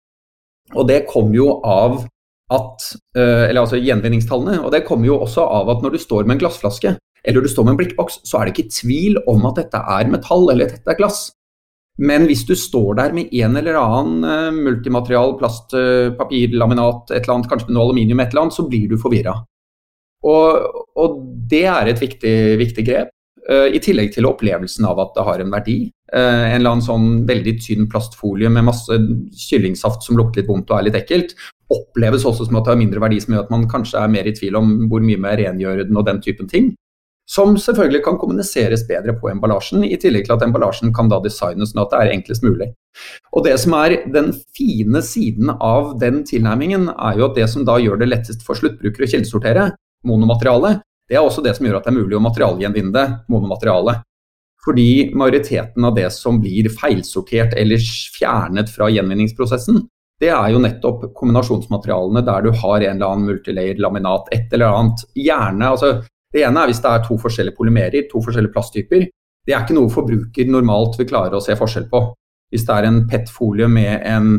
Og 0.78 0.86
det 0.88 1.04
kommer 1.10 1.36
jo 1.36 1.48
av 1.66 2.04
at 2.54 2.84
eh, 3.18 3.48
Eller 3.48 3.64
altså 3.64 3.80
gjenvinningstallene. 3.82 4.60
Og 4.62 4.70
det 4.74 4.84
kommer 4.86 5.10
jo 5.10 5.18
også 5.24 5.42
av 5.42 5.72
at 5.74 5.82
når 5.82 5.96
du 5.96 6.02
står 6.02 6.24
med 6.24 6.36
en 6.36 6.44
glassflaske, 6.44 6.94
eller 7.26 7.42
du 7.42 7.50
står 7.50 7.66
med 7.66 7.74
en 7.74 7.80
blikkboks, 7.80 8.20
så 8.22 8.38
er 8.38 8.46
det 8.46 8.54
ikke 8.54 8.76
tvil 8.76 9.18
om 9.26 9.48
at 9.48 9.58
dette 9.58 9.80
er 9.96 10.12
metall 10.12 10.46
eller 10.52 10.70
dette 10.70 10.92
er 10.92 10.98
glass. 11.00 11.24
Men 11.98 12.28
hvis 12.28 12.44
du 12.46 12.52
står 12.58 12.98
der 12.98 13.14
med 13.16 13.32
en 13.34 13.56
eller 13.56 13.78
annen 13.80 14.24
uh, 14.28 14.54
multimaterial, 14.54 15.34
plast, 15.40 15.72
uh, 15.72 16.12
papir, 16.16 16.52
laminat, 16.52 17.10
et 17.10 17.24
eller 17.24 17.38
annet, 17.38 17.48
kanskje 17.50 17.72
noe 17.72 17.88
aluminium, 17.88 18.20
et 18.20 18.34
eller 18.34 18.46
annet, 18.46 18.56
så 18.58 18.66
blir 18.68 18.90
du 18.90 18.98
forvirra. 19.00 19.34
Og, 20.26 20.82
og, 20.98 21.18
det 21.50 21.64
er 21.70 21.88
et 21.88 22.02
viktig, 22.02 22.36
viktig 22.60 22.84
grep. 22.86 23.15
Uh, 23.46 23.68
I 23.70 23.82
tillegg 23.82 24.10
til 24.14 24.26
opplevelsen 24.26 24.88
av 24.88 24.98
at 25.04 25.12
det 25.14 25.26
har 25.28 25.42
en 25.42 25.52
verdi. 25.54 25.78
en 26.16 26.60
eller 26.60 26.70
annen 26.70 26.84
sånn 26.86 27.24
veldig 27.26 27.52
tynn 27.58 27.88
plastfolie 27.90 28.46
med 28.48 28.68
masse 28.68 28.94
kyllingsaft 29.42 30.04
som 30.06 30.14
lukter 30.16 30.38
litt 30.40 30.48
vondt 30.48 30.70
og 30.70 30.78
er 30.78 30.84
litt 30.86 30.98
ekkelt, 31.00 31.34
oppleves 31.74 32.24
også 32.24 32.46
som 32.46 32.60
at 32.60 32.68
det 32.68 32.72
har 32.72 32.78
mindre 32.78 33.02
verdi, 33.02 33.18
som 33.20 33.34
gjør 33.34 33.48
at 33.48 33.50
man 33.50 33.66
kanskje 33.68 33.98
er 33.98 34.12
mer 34.14 34.28
i 34.30 34.34
tvil 34.36 34.54
om 34.60 34.70
hvor 34.86 35.02
mye 35.02 35.18
mer 35.18 35.34
rengjør 35.40 35.82
den 35.82 35.98
og 35.98 36.06
den 36.06 36.20
typen 36.22 36.46
ting. 36.46 36.70
Som 37.26 37.56
selvfølgelig 37.58 38.04
kan 38.04 38.18
kommuniseres 38.22 38.84
bedre 38.86 39.16
på 39.18 39.32
emballasjen, 39.32 39.82
i 39.82 39.98
tillegg 39.98 40.28
til 40.28 40.36
at 40.36 40.44
emballasjen 40.46 40.92
kan 40.94 41.10
da 41.10 41.18
designes 41.24 41.72
sånn 41.72 41.82
at 41.82 41.90
det 41.90 42.02
er 42.02 42.12
enklest 42.14 42.46
mulig. 42.46 42.68
Og 43.34 43.44
Det 43.44 43.56
som 43.58 43.74
er 43.74 43.96
den 44.14 44.30
fine 44.56 45.02
siden 45.02 45.50
av 45.58 45.96
den 45.98 46.22
tilnærmingen, 46.24 46.88
er 46.94 47.18
jo 47.18 47.26
at 47.26 47.34
det 47.34 47.48
som 47.50 47.66
da 47.66 47.80
gjør 47.82 47.98
det 47.98 48.12
lettest 48.12 48.46
for 48.46 48.54
sluttbrukere 48.54 49.08
å 49.08 49.10
kildesortere 49.10 49.66
monomateriale, 50.06 50.78
det 51.08 51.18
er 51.18 51.24
også 51.24 51.44
det 51.44 51.54
som 51.56 51.66
gjør 51.66 51.78
at 51.78 51.86
det 51.86 51.92
er 51.92 52.00
mulig 52.00 52.18
å 52.18 52.24
materialgjenvinne 52.24 52.94
det 52.94 53.06
monomaterialet. 53.32 54.02
Fordi 54.66 55.12
majoriteten 55.14 55.84
av 55.86 55.94
det 55.94 56.08
som 56.10 56.40
blir 56.42 56.66
feilsortert 56.74 57.54
eller 57.54 57.82
fjernet 58.16 58.72
fra 58.72 58.88
gjenvinningsprosessen, 58.90 59.84
det 60.20 60.32
er 60.32 60.50
jo 60.50 60.62
nettopp 60.64 61.10
kombinasjonsmaterialene 61.14 62.24
der 62.26 62.46
du 62.46 62.50
har 62.56 62.80
en 62.80 62.96
eller 62.96 63.12
annen 63.12 63.30
multilayer 63.30 63.78
laminat, 63.78 64.30
et 64.34 64.52
eller 64.56 64.72
annet. 64.72 65.04
Gjerne, 65.14 65.70
altså 65.70 65.92
det 66.34 66.42
ene 66.42 66.62
er 66.62 66.72
hvis 66.72 66.82
det 66.82 66.92
er 66.92 67.04
to 67.04 67.18
forskjellige 67.20 67.56
polymerer, 67.58 68.08
to 68.10 68.22
forskjellige 68.24 68.54
plasttyper. 68.54 69.06
Det 69.46 69.54
er 69.54 69.62
ikke 69.62 69.76
noe 69.76 69.92
forbruker 69.92 70.48
normalt 70.50 70.98
vil 70.98 71.08
klare 71.10 71.38
å 71.38 71.44
se 71.44 71.54
forskjell 71.58 71.86
på. 71.92 72.02
Hvis 72.50 72.66
det 72.66 72.74
er 72.74 72.88
en 72.88 73.02
PET-folie 73.10 73.68
med 73.70 74.02
en 74.08 74.32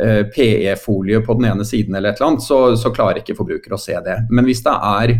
eh, 0.00 0.24
PE-folie 0.34 1.20
på 1.26 1.36
den 1.38 1.50
ene 1.52 1.66
siden, 1.68 1.94
eller 1.94 2.10
et 2.10 2.18
eller 2.18 2.32
annet, 2.32 2.46
så, 2.46 2.58
så 2.80 2.90
klarer 2.94 3.22
ikke 3.22 3.38
forbruker 3.38 3.76
å 3.76 3.80
se 3.80 3.94
det. 4.02 4.16
Men 4.30 4.48
hvis 4.48 4.64
det 4.66 4.74
er 4.74 5.14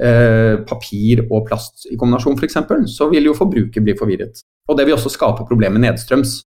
uh, 0.00 0.60
papir 0.68 1.24
og 1.28 1.46
plast 1.48 1.86
i 1.90 1.98
kombinasjon 2.00 2.38
f.eks., 2.38 2.58
så 2.92 3.10
vil 3.12 3.30
jo 3.30 3.36
forbruker 3.36 3.84
bli 3.84 3.96
forvirret. 3.98 4.42
Og 4.68 4.78
det 4.78 4.86
vil 4.88 4.96
også 4.96 5.12
skape 5.12 5.46
problemer 5.48 5.82
nedstrøms. 5.82 6.40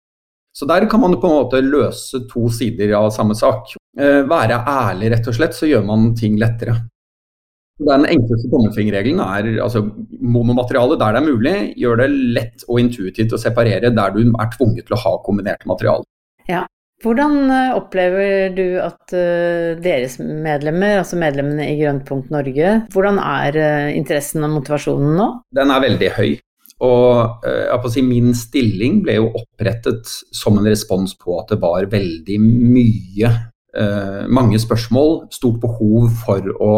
Så 0.51 0.67
der 0.67 0.85
kan 0.91 0.99
man 0.99 1.15
på 1.19 1.29
en 1.29 1.37
måte 1.39 1.61
løse 1.63 2.25
to 2.31 2.49
sider 2.51 2.95
av 2.99 3.11
samme 3.15 3.37
sak. 3.37 3.75
Uh, 3.99 4.23
være 4.29 4.63
ærlig, 4.67 5.11
rett 5.15 5.29
og 5.31 5.37
slett, 5.37 5.57
så 5.57 5.69
gjør 5.69 5.85
man 5.87 6.11
ting 6.19 6.39
lettere. 6.41 6.79
Den 7.81 8.05
enkleste 8.05 8.49
tommelfingerregelen 8.51 9.21
er 9.23 9.47
altså 9.63 9.81
monomateriale 10.21 10.99
der 11.01 11.15
det 11.15 11.21
er 11.21 11.25
mulig. 11.25 11.55
Gjør 11.81 12.03
det 12.03 12.09
lett 12.37 12.65
og 12.67 12.81
intuitivt 12.83 13.33
å 13.33 13.39
separere 13.41 13.89
der 13.95 14.13
du 14.13 14.21
er 14.27 14.51
tvunget 14.53 14.85
til 14.85 14.97
å 14.97 15.01
ha 15.01 15.15
kombinerte 15.25 15.69
materialer. 15.69 16.05
Ja. 16.49 16.67
Hvordan 17.01 17.49
eh, 17.49 17.73
opplever 17.73 18.51
du 18.53 18.65
at 18.81 19.13
uh, 19.15 19.73
deres 19.81 20.19
medlemmer, 20.21 20.99
altså 21.01 21.17
medlemmene 21.19 21.65
i 21.71 21.79
Grønnpunkt 21.79 22.29
Norge, 22.33 22.75
hvordan 22.93 23.17
er 23.17 23.57
uh, 23.57 23.89
interessen 23.97 24.45
og 24.45 24.53
motivasjonen 24.59 25.15
nå? 25.17 25.27
Den 25.57 25.73
er 25.73 25.85
veldig 25.87 26.11
høy. 26.19 26.31
Og 26.81 27.89
si, 27.93 28.01
min 28.01 28.31
stilling 28.33 29.03
ble 29.05 29.19
jo 29.19 29.27
opprettet 29.37 30.09
som 30.33 30.55
en 30.57 30.65
respons 30.65 31.13
på 31.13 31.35
at 31.37 31.53
det 31.53 31.59
var 31.61 31.85
veldig 31.91 32.39
mye 32.41 33.29
mange 34.33 34.57
spørsmål, 34.59 35.29
stort 35.31 35.61
behov 35.61 36.09
for 36.25 36.49
å 36.57 36.71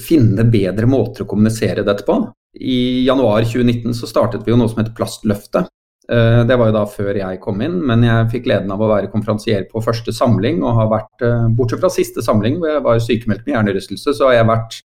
finne 0.00 0.42
bedre 0.50 0.88
måter 0.88 1.22
å 1.22 1.28
kommunisere 1.28 1.84
dette 1.86 2.06
på. 2.08 2.16
I 2.56 3.04
januar 3.04 3.44
2019 3.44 3.92
så 4.00 4.08
startet 4.08 4.42
vi 4.42 4.54
jo 4.54 4.58
noe 4.58 4.72
som 4.72 4.80
heter 4.80 4.96
Plastløftet. 4.96 5.68
Eh, 6.10 6.44
det 6.46 6.56
var 6.58 6.70
jo 6.70 6.74
da 6.74 6.86
før 6.90 7.18
jeg 7.20 7.38
kom 7.42 7.60
inn, 7.62 7.76
men 7.86 8.02
jeg 8.02 8.30
fikk 8.32 8.48
gleden 8.48 8.72
av 8.74 8.80
å 8.82 8.88
være 8.90 9.10
konferansier 9.12 9.68
på 9.70 9.82
første 9.84 10.12
samling. 10.12 10.62
og 10.62 10.74
har 10.74 10.88
vært, 10.90 11.22
eh, 11.22 11.48
Bortsett 11.54 11.80
fra 11.80 11.90
siste 11.90 12.22
samling, 12.22 12.58
hvor 12.58 12.68
jeg 12.68 12.82
var 12.82 12.98
sykemeldt 12.98 13.46
med 13.46 13.54
hjernerystelse, 13.54 14.14
så 14.14 14.26
har 14.26 14.34
jeg 14.34 14.46
vært 14.46 14.82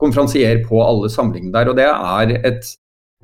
konferansier 0.00 0.64
på 0.66 0.80
alle 0.80 1.08
samlingene 1.08 1.52
der. 1.52 1.68
Og 1.68 1.76
det 1.76 1.84
er 1.84 2.46
et, 2.46 2.64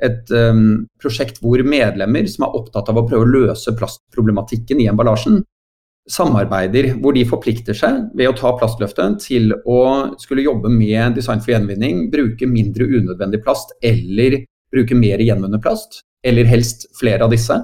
et 0.03 0.31
um, 0.31 0.87
prosjekt 1.01 1.41
hvor 1.41 1.63
medlemmer 1.65 2.29
som 2.29 2.45
er 2.45 2.55
opptatt 2.55 2.89
av 2.89 2.97
å 2.97 3.09
prøve 3.09 3.25
å 3.25 3.33
løse 3.49 3.75
plastproblematikken 3.77 4.81
i 4.81 4.89
emballasjen, 4.89 5.43
samarbeider 6.09 7.01
hvor 7.01 7.15
de 7.15 7.25
forplikter 7.25 7.75
seg 7.75 8.11
ved 8.15 8.29
å 8.29 8.37
ta 8.37 8.53
plastløftet 8.57 9.21
til 9.21 9.53
å 9.67 10.17
skulle 10.19 10.43
jobbe 10.43 10.69
med 10.69 11.15
design 11.15 11.41
for 11.41 11.55
gjenvinning, 11.55 12.11
bruke 12.11 12.47
mindre 12.49 12.85
unødvendig 12.85 13.43
plast 13.45 13.75
eller 13.83 14.45
bruke 14.73 14.95
mer 14.95 15.19
gjenvunnet 15.19 15.63
plast, 15.63 16.03
eller 16.27 16.49
helst 16.49 16.89
flere 16.99 17.27
av 17.27 17.35
disse. 17.35 17.57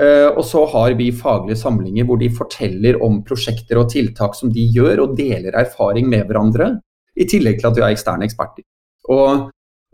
Eh, 0.00 0.28
og 0.28 0.44
så 0.44 0.64
har 0.72 0.94
vi 0.98 1.10
faglige 1.16 1.58
samlinger 1.60 2.08
hvor 2.08 2.20
de 2.20 2.30
forteller 2.32 2.98
om 3.04 3.22
prosjekter 3.24 3.80
og 3.80 3.90
tiltak 3.92 4.36
som 4.36 4.52
de 4.52 4.64
gjør, 4.76 5.06
og 5.06 5.18
deler 5.18 5.56
erfaring 5.56 6.08
med 6.12 6.26
hverandre, 6.28 6.74
i 7.16 7.28
tillegg 7.28 7.60
til 7.60 7.70
at 7.70 7.78
vi 7.78 7.84
er 7.84 7.96
eksterne 7.96 8.28
eksperter. 8.28 8.66
Og 9.12 9.46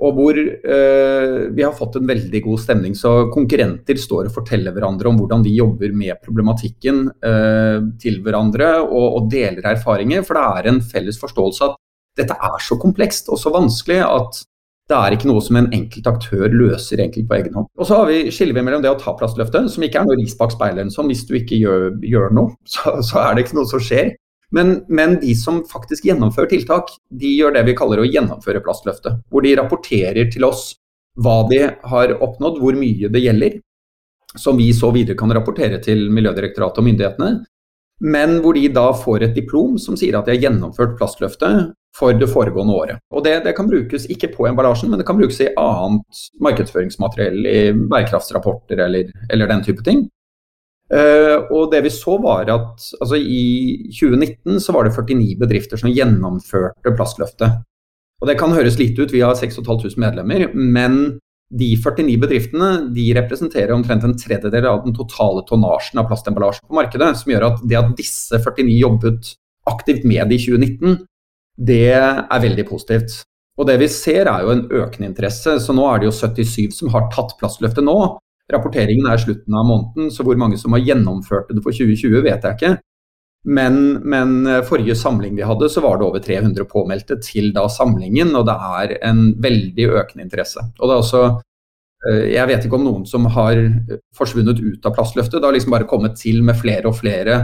og 0.02 0.16
hvor 0.16 0.38
eh, 0.38 1.34
vi 1.54 1.62
har 1.62 1.74
fått 1.76 1.98
en 1.98 2.08
veldig 2.08 2.40
god 2.42 2.60
stemning. 2.62 2.94
Så 2.98 3.28
konkurrenter 3.34 3.98
står 4.00 4.28
og 4.28 4.34
forteller 4.34 4.74
hverandre 4.74 5.10
om 5.10 5.20
hvordan 5.20 5.44
de 5.44 5.52
jobber 5.54 5.94
med 5.94 6.18
problematikken 6.24 7.04
eh, 7.22 7.78
til 8.02 8.18
hverandre, 8.24 8.74
og, 8.82 9.06
og, 9.06 9.28
deler 9.30 9.68
erfaringer. 9.74 10.24
For 10.26 10.38
det 10.38 10.46
er 10.48 10.70
en 10.72 10.82
felles 10.82 11.20
forståelse 11.22 11.68
at 11.68 11.78
dette 12.18 12.34
er 12.34 12.58
så 12.60 12.76
komplekst 12.80 13.30
og 13.32 13.38
så 13.40 13.52
vanskelig 13.54 14.00
at 14.04 14.42
det 14.90 14.98
er 14.98 15.14
ikke 15.14 15.28
noe 15.30 15.42
som 15.44 15.56
en 15.58 15.68
enkelt 15.72 16.08
aktør 16.10 16.52
løser 16.52 17.00
egentlig 17.00 17.24
på 17.28 17.36
egen 17.38 17.54
hånd. 17.56 17.68
Og 17.78 17.88
så 17.88 18.00
har 18.00 18.10
vi, 18.10 18.18
skiller 18.34 18.64
mellom 18.66 18.82
det 18.84 18.90
å 18.90 18.98
ta 19.00 19.14
plastløftet, 19.16 19.70
som 19.72 19.86
ikke 19.86 20.02
er 20.02 20.08
noe 20.08 20.18
ris 20.18 20.34
bak 20.38 20.52
speilet. 20.54 20.90
Sånn. 20.94 21.08
Hvis 21.12 21.24
du 21.28 21.36
ikke 21.38 21.60
gjør, 21.60 21.86
gjør 22.06 22.34
noe, 22.36 22.56
så, 22.74 22.98
så 23.06 23.22
er 23.22 23.36
det 23.36 23.46
ikke 23.46 23.60
noe 23.60 23.70
som 23.70 23.82
skjer. 23.82 24.12
Men, 24.52 24.82
men, 24.92 25.16
de 25.22 25.32
som 25.38 25.62
faktisk 25.64 26.10
gjennomfører 26.10 26.50
tiltak, 26.50 26.90
de 27.08 27.30
gjør 27.38 27.54
det 27.56 27.64
vi 27.70 27.76
kaller 27.78 28.02
å 28.02 28.08
gjennomføre 28.08 28.60
plastløftet. 28.64 29.22
Hvor 29.32 29.46
de 29.46 29.54
rapporterer 29.56 30.28
til 30.32 30.44
oss 30.44 30.74
hva 31.22 31.42
de 31.48 31.62
har 31.88 32.16
oppnådd, 32.18 32.58
hvor 32.60 32.76
mye 32.76 33.08
det 33.12 33.22
gjelder. 33.22 33.56
Som 34.36 34.60
vi 34.60 34.70
så 34.76 34.90
videre 34.92 35.16
kan 35.16 35.32
rapportere 35.32 35.80
til 35.84 36.06
Miljødirektoratet 36.12 36.80
og 36.80 36.86
myndighetene. 36.88 37.32
Men 38.02 38.40
hvor 38.42 38.56
de 38.58 38.66
da 38.72 38.88
får 38.98 39.28
et 39.28 39.36
diplom 39.36 39.76
som 39.78 39.96
sier 39.98 40.16
at 40.18 40.26
de 40.26 40.34
har 40.34 40.42
gjennomført 40.48 40.96
plastløftet 40.98 41.72
for 41.96 42.16
det 42.16 42.28
foregående 42.32 42.74
året. 42.74 43.02
Og 43.12 43.24
det, 43.26 43.42
det 43.44 43.52
kan 43.56 43.68
brukes 43.68 44.08
ikke 44.10 44.32
på 44.32 44.46
emballasjen, 44.48 44.90
men 44.90 45.00
det 45.00 45.06
kan 45.06 45.18
brukes 45.18 45.40
i 45.44 45.52
annet 45.60 46.22
markedsføringsmateriell, 46.42 47.46
i 47.46 47.60
bærekraftsrapporter 47.76 48.80
eller, 48.86 49.12
eller 49.30 49.50
den 49.50 49.64
type 49.66 49.84
ting. 49.86 50.06
Uh, 50.92 51.48
og 51.54 51.70
det 51.72 51.84
vi 51.86 51.92
så 51.92 52.18
var 52.20 52.50
at 52.52 52.82
altså 53.00 53.16
I 53.16 53.92
2019 53.96 54.58
så 54.60 54.74
var 54.76 54.84
det 54.84 54.92
49 54.92 55.38
bedrifter 55.40 55.80
som 55.80 55.92
gjennomførte 55.92 56.92
Plastløftet. 56.98 57.62
Og 58.20 58.28
Det 58.28 58.36
kan 58.38 58.52
høres 58.52 58.76
lite 58.78 59.02
ut, 59.02 59.12
vi 59.12 59.22
har 59.24 59.34
6500 59.34 59.96
medlemmer, 59.98 60.52
men 60.54 61.18
de 61.52 61.68
49 61.76 62.16
bedriftene 62.22 62.68
de 62.96 63.10
representerer 63.16 63.74
omtrent 63.74 64.04
en 64.06 64.14
tredjedel 64.16 64.66
av 64.70 64.86
den 64.86 64.94
totale 64.96 65.44
tonnasjen 65.48 66.00
av 66.00 66.08
plastemballasje 66.08 66.64
på 66.64 66.78
markedet. 66.78 67.10
Som 67.20 67.34
gjør 67.34 67.48
at 67.50 67.64
det 67.68 67.78
at 67.80 67.92
disse 67.98 68.40
49 68.40 68.78
jobbet 68.78 69.34
aktivt 69.68 70.06
med 70.08 70.32
det 70.32 70.40
i 70.40 70.46
2019, 70.46 70.96
det 71.60 71.84
er 71.92 72.42
veldig 72.42 72.64
positivt. 72.70 73.20
Og 73.60 73.68
det 73.68 73.76
vi 73.82 73.88
ser 73.92 74.30
er 74.30 74.46
jo 74.46 74.54
en 74.54 74.64
økende 74.70 75.10
interesse. 75.10 75.58
Så 75.60 75.76
nå 75.76 75.84
er 75.90 76.00
det 76.00 76.08
jo 76.08 76.16
77 76.16 76.78
som 76.78 76.92
har 76.94 77.10
tatt 77.12 77.36
plastløftet 77.40 77.84
nå. 77.84 77.98
Rapporteringen 78.52 79.06
er 79.08 79.20
slutten 79.20 79.54
av 79.56 79.68
måneden, 79.68 80.08
så 80.12 80.24
hvor 80.26 80.40
mange 80.40 80.58
som 80.60 80.74
har 80.74 80.82
gjennomført 80.82 81.52
det 81.52 81.62
for 81.62 81.72
2020, 81.72 82.24
vet 82.24 82.48
jeg 82.48 82.58
ikke. 82.58 82.72
Men, 83.42 83.78
men, 84.06 84.44
forrige 84.68 84.94
samling 84.94 85.34
vi 85.34 85.42
hadde, 85.42 85.66
så 85.70 85.82
var 85.82 85.96
det 85.98 86.06
over 86.06 86.22
300 86.22 86.66
påmeldte 86.70 87.16
til 87.24 87.50
da 87.54 87.64
samlingen, 87.66 88.30
og 88.38 88.46
det 88.46 88.54
er 88.54 88.92
en 89.08 89.24
veldig 89.42 89.88
økende 89.98 90.28
interesse. 90.28 90.62
Og 90.78 90.84
det 90.86 90.94
er 90.94 91.02
også 91.02 91.22
eh, 92.06 92.28
jeg 92.36 92.50
vet 92.52 92.68
ikke 92.68 92.78
om 92.78 92.86
noen 92.86 93.08
som 93.10 93.26
har 93.34 93.58
forsvunnet 94.14 94.62
ut 94.62 94.86
av 94.86 94.94
plastløftet. 94.94 95.40
Det 95.40 95.48
har 95.48 95.58
liksom 95.58 95.74
bare 95.74 95.90
kommet 95.90 96.14
til 96.22 96.38
med 96.46 96.60
flere 96.60 96.86
og 96.92 97.00
flere 97.00 97.40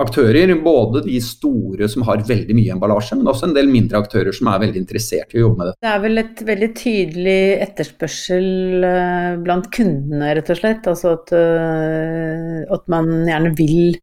aktører. 0.00 0.52
Både 0.62 1.02
de 1.04 1.18
store 1.24 1.88
som 1.90 2.04
har 2.08 2.24
veldig 2.28 2.56
mye 2.56 2.74
emballasje, 2.74 3.18
men 3.18 3.30
også 3.30 3.48
en 3.48 3.56
del 3.56 3.70
mindre 3.72 4.00
aktører 4.02 4.34
som 4.36 4.50
er 4.52 4.62
veldig 4.64 4.80
interessert 4.80 5.34
i 5.34 5.40
å 5.40 5.46
jobbe 5.46 5.60
med 5.60 5.70
det. 5.70 5.74
Det 5.84 5.92
er 5.92 6.04
vel 6.04 6.22
et 6.22 6.44
veldig 6.52 6.70
tydelig 6.78 7.40
etterspørsel 7.68 8.88
eh, 8.88 9.30
blant 9.44 9.68
kundene, 9.74 10.34
rett 10.38 10.52
og 10.52 10.60
slett. 10.60 10.88
Altså 10.92 11.16
at, 11.18 11.34
eh, 11.36 12.62
at 12.72 12.88
man 12.92 13.12
gjerne 13.28 13.54
vil 13.58 13.96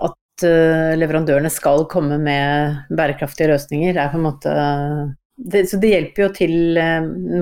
at 0.00 0.12
eh, 0.12 0.23
leverandørene 0.42 1.50
skal 1.52 1.84
komme 1.86 2.18
med 2.18 2.80
bærekraftige 2.90 3.52
løsninger. 3.52 3.94
er 3.94 4.10
på 4.10 4.18
en 4.18 4.26
måte 4.26 4.54
det, 5.36 5.66
så 5.70 5.78
det 5.78 5.92
hjelper 5.92 6.24
jo 6.24 6.28
til 6.34 6.56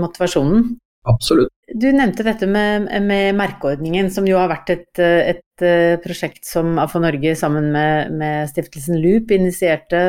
motivasjonen. 0.00 0.74
Absolutt. 1.08 1.50
Du 1.74 1.88
nevnte 1.90 2.22
dette 2.26 2.46
med, 2.46 2.86
med, 3.02 3.34
merkeordningen, 3.34 4.10
som 4.12 4.26
jo 4.28 4.36
har 4.38 4.50
vært 4.52 4.70
et, 4.74 5.00
et 5.00 5.64
eh, 5.64 5.96
prosjekt 6.02 6.44
som 6.46 6.76
AFO 6.78 7.00
Norge 7.02 7.32
sammen 7.38 7.70
med, 7.74 8.12
med 8.20 8.50
stiftelsen 8.50 9.00
Loop 9.02 9.32
initierte, 9.34 10.02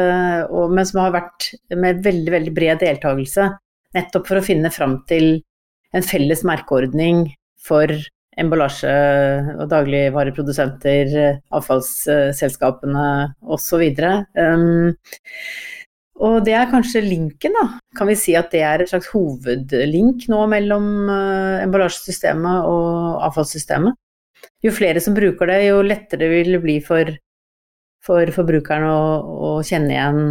og, 0.52 0.74
men 0.76 0.86
som 0.90 1.02
har 1.02 1.16
vært 1.16 1.50
med 1.74 2.04
veldig, 2.06 2.34
veldig 2.36 2.54
bred 2.54 2.84
deltakelse. 2.84 3.48
Nettopp 3.98 4.30
for 4.30 4.42
å 4.42 4.46
finne 4.46 4.74
fram 4.74 5.00
til 5.10 5.40
en 5.94 6.06
felles 6.06 6.44
merkeordning 6.46 7.26
for 7.64 7.94
emballasje- 8.40 9.58
og 9.58 9.68
dagligvareprodusenter, 9.72 11.14
avfallsselskapene 11.54 13.08
osv. 13.44 13.84
Um, 14.38 14.94
og 16.24 16.44
det 16.46 16.54
er 16.58 16.70
kanskje 16.72 17.02
linken, 17.04 17.56
da. 17.58 17.66
Kan 17.98 18.10
vi 18.10 18.18
si 18.20 18.36
at 18.38 18.52
det 18.54 18.62
er 18.66 18.84
et 18.84 18.92
slags 18.92 19.10
hovedlink 19.14 20.28
nå 20.32 20.46
mellom 20.52 20.88
uh, 21.10 21.64
emballasjesystemet 21.64 22.70
og 22.70 23.24
avfallssystemet? 23.30 23.98
Jo 24.64 24.72
flere 24.76 25.02
som 25.04 25.16
bruker 25.16 25.50
det, 25.50 25.60
jo 25.68 25.82
lettere 25.84 26.30
vil 26.32 26.54
det 26.56 26.62
bli 26.64 26.78
for, 26.84 27.10
for 28.04 28.30
forbrukeren 28.36 28.86
å, 28.88 29.02
å, 29.24 29.50
kjenne 29.66 29.96
igjen, 29.96 30.22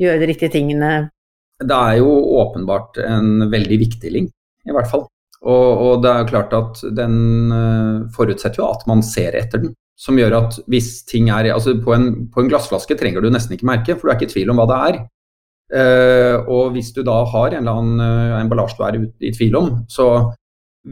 gjøre 0.00 0.22
de 0.22 0.28
riktige 0.30 0.54
tingene. 0.54 0.92
Det 1.64 1.76
er 1.76 1.98
jo 2.00 2.14
åpenbart 2.40 2.98
en 3.04 3.48
veldig 3.52 3.80
viktig 3.84 4.12
link, 4.12 4.32
i 4.64 4.74
hvert 4.74 4.90
fall. 4.90 5.06
Og, 5.44 5.80
og 5.86 6.04
det 6.04 6.10
er 6.10 6.28
klart 6.28 6.54
at 6.56 6.80
den 6.96 7.16
uh, 7.52 8.04
forutsetter 8.14 8.62
jo 8.62 8.70
at 8.72 8.86
man 8.88 9.04
ser 9.04 9.36
etter 9.36 9.60
den. 9.64 9.74
Som 10.00 10.18
gjør 10.18 10.34
at 10.40 10.56
hvis 10.66 11.04
ting 11.06 11.28
er 11.30 11.52
Altså 11.54 11.76
på 11.78 11.92
en, 11.94 12.06
på 12.34 12.42
en 12.42 12.48
glassflaske 12.50 12.96
trenger 12.98 13.22
du 13.22 13.28
nesten 13.30 13.54
ikke 13.54 13.68
merke, 13.68 13.94
for 13.94 14.08
du 14.08 14.12
er 14.12 14.16
ikke 14.18 14.30
i 14.32 14.32
tvil 14.32 14.50
om 14.50 14.58
hva 14.58 14.66
det 14.70 14.78
er. 14.88 15.02
Uh, 15.74 16.36
og 16.50 16.74
hvis 16.74 16.92
du 16.96 17.02
da 17.06 17.20
har 17.30 17.52
en 17.52 17.62
eller 17.62 17.82
annen 17.82 18.00
uh, 18.02 18.40
emballasje 18.40 18.78
du 18.78 18.84
er 18.86 18.98
i, 19.04 19.32
tvil 19.34 19.56
om, 19.60 19.70
så 19.90 20.08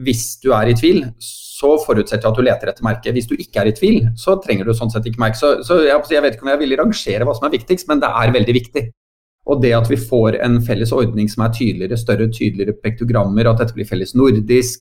hvis 0.03 0.39
du 0.41 0.49
er 0.55 0.71
i 0.71 0.77
tvil, 0.77 1.03
så 1.21 1.75
forutsetter 1.83 2.25
jeg 2.25 2.31
at 2.31 2.39
du 2.39 2.45
leter 2.45 2.71
etter 2.71 2.85
merket. 2.85 3.13
Hvis 3.13 3.29
du 3.29 3.35
ikke 3.37 3.61
er 3.61 3.69
i 3.69 3.75
tvil, 3.77 3.99
så 4.19 4.39
trenger 4.41 4.65
du 4.65 4.73
sånn 4.77 4.91
sett 4.93 5.05
ikke 5.09 5.21
merke. 5.21 5.37
Så, 5.37 5.55
så 5.65 5.83
jeg, 5.85 5.99
jeg, 6.13 6.23
vet 6.25 6.37
ikke 6.37 6.47
om 6.47 6.53
jeg 6.53 6.61
vil 6.63 6.77
rangere 6.79 7.27
hva 7.27 7.35
som 7.37 7.45
er 7.47 7.53
viktigst, 7.53 7.89
men 7.91 8.01
det 8.01 8.09
er 8.09 8.33
veldig 8.33 8.55
viktig. 8.57 8.83
Og 9.51 9.61
det 9.63 9.73
at 9.75 9.89
vi 9.91 9.99
får 9.99 10.37
en 10.45 10.59
felles 10.63 10.93
ordning 10.95 11.27
som 11.31 11.43
er 11.43 11.55
tydeligere, 11.55 11.99
større, 11.99 12.29
tydeligere 12.31 12.77
pektogrammer, 12.79 13.49
at 13.49 13.59
dette 13.59 13.75
blir 13.75 13.87
felles 13.89 14.15
nordisk, 14.15 14.79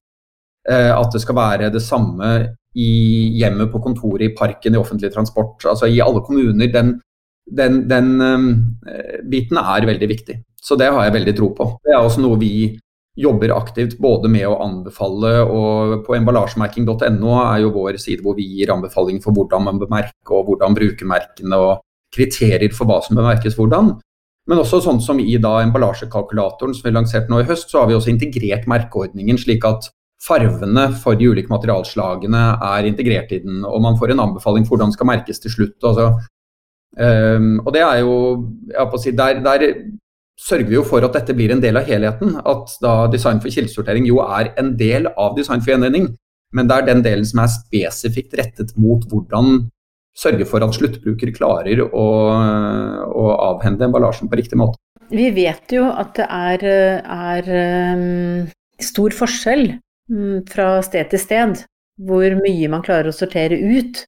uh, 0.70 0.92
at 0.94 1.14
det 1.14 1.22
skal 1.24 1.38
være 1.38 1.72
det 1.74 1.82
samme 1.82 2.32
i 2.78 2.92
hjemmet, 3.40 3.72
på 3.72 3.82
kontoret, 3.84 4.28
i 4.28 4.36
parken, 4.36 4.76
i 4.76 4.80
offentlig 4.80 5.10
transport, 5.12 5.66
altså 5.68 5.90
i 5.90 6.00
alle 6.00 6.22
kommuner. 6.24 6.70
Den, 6.72 6.94
den, 7.50 7.82
den 7.90 8.14
um, 8.22 8.48
biten 9.28 9.58
er 9.60 9.88
veldig 9.90 10.08
viktig. 10.08 10.38
Så 10.62 10.78
det 10.78 10.92
har 10.94 11.08
jeg 11.08 11.18
veldig 11.18 11.34
tro 11.36 11.50
på. 11.58 11.68
Det 11.82 11.92
er 11.92 12.00
også 12.00 12.22
noe 12.22 12.38
vi 12.40 12.54
jobber 13.18 13.52
aktivt 13.52 13.98
både 14.00 14.30
med 14.32 14.46
å 14.48 14.58
anbefale, 14.64 15.34
og 15.44 15.98
på 16.06 16.16
emballasjemerking.no 16.16 17.34
er 17.42 17.58
jo 17.64 17.74
vår 17.74 17.98
side 18.00 18.24
hvor 18.24 18.38
vi 18.38 18.46
gir 18.54 18.72
anbefaling 18.72 19.20
for 19.24 19.36
hvordan 19.36 19.66
man 19.66 19.82
bør 19.82 19.90
merke, 19.92 20.30
og 20.30 20.48
hvordan 20.48 20.78
bruke 20.78 21.08
merkene, 21.08 21.58
og 21.58 21.82
kriterier 22.14 22.72
for 22.72 22.88
hva 22.88 23.02
som 23.04 23.18
bør 23.18 23.28
merkes 23.32 23.58
hvordan. 23.58 23.94
Men 24.50 24.58
også 24.58 24.80
sånn 24.82 25.00
som 25.04 25.20
i 25.22 25.36
da 25.38 25.60
emballasjekalkulatoren 25.62 26.74
som 26.74 26.88
vi 26.88 26.94
lanserte 26.94 27.30
nå 27.30 27.42
i 27.42 27.48
høst, 27.48 27.70
så 27.70 27.82
har 27.82 27.90
vi 27.90 27.96
også 27.98 28.10
integrert 28.10 28.66
merkeordningen 28.70 29.38
slik 29.38 29.64
at 29.68 29.86
farvene 30.22 30.88
for 31.02 31.18
de 31.18 31.28
ulike 31.30 31.50
materialslagene 31.50 32.42
er 32.62 32.86
integrert 32.86 33.32
i 33.34 33.40
den, 33.42 33.62
og 33.66 33.82
man 33.82 33.98
får 33.98 34.14
en 34.14 34.22
anbefaling 34.26 34.66
for 34.66 34.76
hvordan 34.76 34.92
det 34.92 34.98
skal 34.98 35.10
merkes 35.10 35.42
til 35.42 35.54
slutt. 35.54 35.78
Altså, 35.82 36.12
Um, 36.92 37.62
og 37.64 37.72
det 37.72 37.80
er 37.80 38.02
jo 38.02 38.16
si, 39.00 39.14
der, 39.16 39.40
der, 39.40 39.62
sørger 40.42 40.66
vi 40.68 40.74
jo 40.74 40.82
for 40.84 41.04
at 41.06 41.14
dette 41.14 41.34
blir 41.36 41.52
en 41.52 41.62
del 41.62 41.78
av 41.78 41.86
helheten. 41.86 42.34
At 42.48 42.74
da 42.82 43.06
design 43.12 43.40
for 43.40 43.52
kildesortering 43.52 44.08
jo 44.08 44.18
er 44.24 44.52
en 44.60 44.74
del 44.76 45.06
av 45.16 45.36
design 45.36 45.62
for 45.62 45.72
gjenvinning. 45.72 46.10
Men 46.52 46.68
det 46.68 46.76
er 46.76 46.88
den 46.88 47.04
delen 47.04 47.28
som 47.28 47.44
er 47.44 47.52
spesifikt 47.52 48.34
rettet 48.40 48.74
mot 48.76 49.04
hvordan 49.08 49.68
sørge 50.18 50.46
for 50.48 50.64
at 50.64 50.76
sluttbruker 50.76 51.32
klarer 51.36 51.82
å, 51.84 52.06
å 53.08 53.26
avhende 53.52 53.88
emballasjen 53.88 54.30
på 54.30 54.38
riktig 54.40 54.58
måte. 54.60 54.78
Vi 55.12 55.28
vet 55.34 55.72
jo 55.74 55.88
at 55.90 56.14
det 56.16 56.26
er, 56.28 56.64
er 57.02 57.50
um, 57.96 58.48
stor 58.80 59.12
forskjell 59.16 59.74
um, 60.12 60.40
fra 60.48 60.78
sted 60.84 61.10
til 61.12 61.20
sted 61.20 61.64
hvor 62.02 62.38
mye 62.38 62.70
man 62.72 62.84
klarer 62.84 63.10
å 63.10 63.16
sortere 63.16 63.58
ut. 63.60 64.04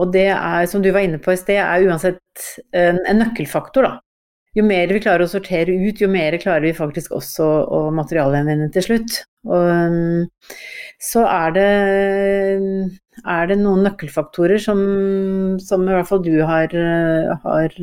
Og 0.00 0.14
det 0.14 0.30
er, 0.32 0.64
som 0.70 0.80
du 0.80 0.88
var 0.94 1.04
inne 1.04 1.20
på 1.20 1.34
i 1.34 1.40
sted, 1.40 1.60
er 1.60 1.84
uansett 1.84 2.46
en, 2.72 3.00
en 3.04 3.20
nøkkelfaktor, 3.20 3.84
da. 3.84 3.98
Jo 4.56 4.64
mer 4.66 4.90
vi 4.90 5.02
klarer 5.02 5.26
å 5.26 5.30
sortere 5.30 5.76
ut, 5.76 6.00
jo 6.00 6.08
mer 6.10 6.34
klarer 6.42 6.64
vi 6.64 6.72
faktisk 6.74 7.12
også 7.14 7.46
å 7.70 7.82
materialgjenvinne 7.94 8.70
til 8.74 8.86
slutt. 8.86 9.20
Og, 9.46 9.68
um, 9.68 10.24
så 11.00 11.22
er 11.24 11.54
det, 11.56 11.68
er 13.24 13.46
det, 13.48 13.56
noen 13.60 13.86
nøkkelfaktorer 13.86 14.60
som, 14.60 14.80
som, 15.62 15.86
i 15.88 15.94
hvert 15.96 16.10
fall 16.10 16.20
du 16.26 16.34
har, 16.44 16.74
har, 17.44 17.78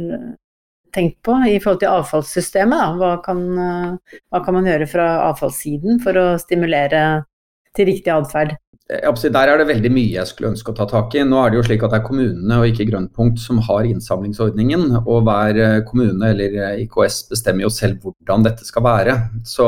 tenkt 0.96 1.18
på 1.26 1.34
i 1.50 1.58
forhold 1.62 1.82
til 1.82 1.92
avfallssystemet. 1.94 3.00
Hva 3.02 3.16
kan, 3.26 3.42
hva 3.54 4.42
kan 4.46 4.56
man 4.56 4.70
gjøre 4.70 4.88
fra 4.90 5.08
avfallssiden 5.28 6.00
for 6.02 6.18
å 6.18 6.28
stimulere 6.42 7.02
til 7.78 7.90
riktig 7.90 8.14
atferd? 8.14 8.56
Der 8.88 9.50
er 9.52 9.60
det 9.60 9.66
veldig 9.68 9.90
mye 9.92 10.14
jeg 10.14 10.30
skulle 10.30 10.54
ønske 10.54 10.72
å 10.72 10.76
ta 10.78 10.86
tak 10.88 11.16
i. 11.20 11.24
Nå 11.28 11.42
er 11.42 11.52
det 11.52 11.58
jo 11.58 11.64
slik 11.68 11.82
at 11.84 11.92
det 11.92 11.98
er 12.00 12.06
kommunene 12.08 12.60
og 12.62 12.70
ikke 12.70 12.86
Grønnpunkt 12.88 13.42
som 13.44 13.60
har 13.68 13.84
innsamlingsordningen. 13.84 14.86
Og 15.02 15.26
hver 15.28 15.60
eh, 15.60 15.80
kommune 15.88 16.30
eller 16.32 16.56
eh, 16.56 16.84
IKS 16.86 17.18
bestemmer 17.34 17.66
jo 17.66 17.72
selv 17.74 18.00
hvordan 18.00 18.46
dette 18.48 18.64
skal 18.64 18.86
være. 18.86 19.18
Så 19.44 19.68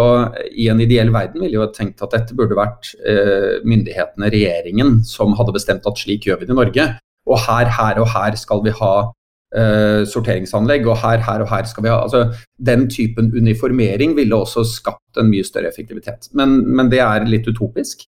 i 0.56 0.70
en 0.72 0.80
ideell 0.80 1.12
verden 1.12 1.44
ville 1.44 1.58
jeg 1.58 1.76
tenkt 1.76 2.04
at 2.06 2.16
dette 2.16 2.38
burde 2.38 2.56
vært 2.56 2.94
eh, 3.04 3.60
myndighetene, 3.68 4.32
regjeringen, 4.32 5.02
som 5.04 5.36
hadde 5.36 5.56
bestemt 5.58 5.90
at 5.90 6.00
slik 6.00 6.30
gjør 6.30 6.40
vi 6.40 6.48
det 6.48 6.56
i 6.56 6.60
Norge. 6.62 6.86
Og 7.28 7.42
her, 7.44 7.72
her 7.76 8.00
og 8.00 8.08
her 8.14 8.38
skal 8.40 8.64
vi 8.64 8.72
ha 8.74 8.94
uh, 9.04 10.02
sorteringsanlegg, 10.10 10.88
og 10.90 10.98
her, 10.98 11.20
her 11.22 11.44
og 11.44 11.52
her 11.52 11.68
skal 11.70 11.86
vi 11.86 11.92
ha 11.92 12.00
altså, 12.02 12.24
Den 12.58 12.88
typen 12.90 13.30
uniformering 13.36 14.16
ville 14.18 14.40
også 14.40 14.64
skapt 14.66 15.20
en 15.20 15.30
mye 15.30 15.46
større 15.46 15.70
effektivitet. 15.70 16.32
Men, 16.34 16.64
men 16.66 16.90
det 16.90 17.04
er 17.06 17.28
litt 17.30 17.46
utopisk. 17.52 18.08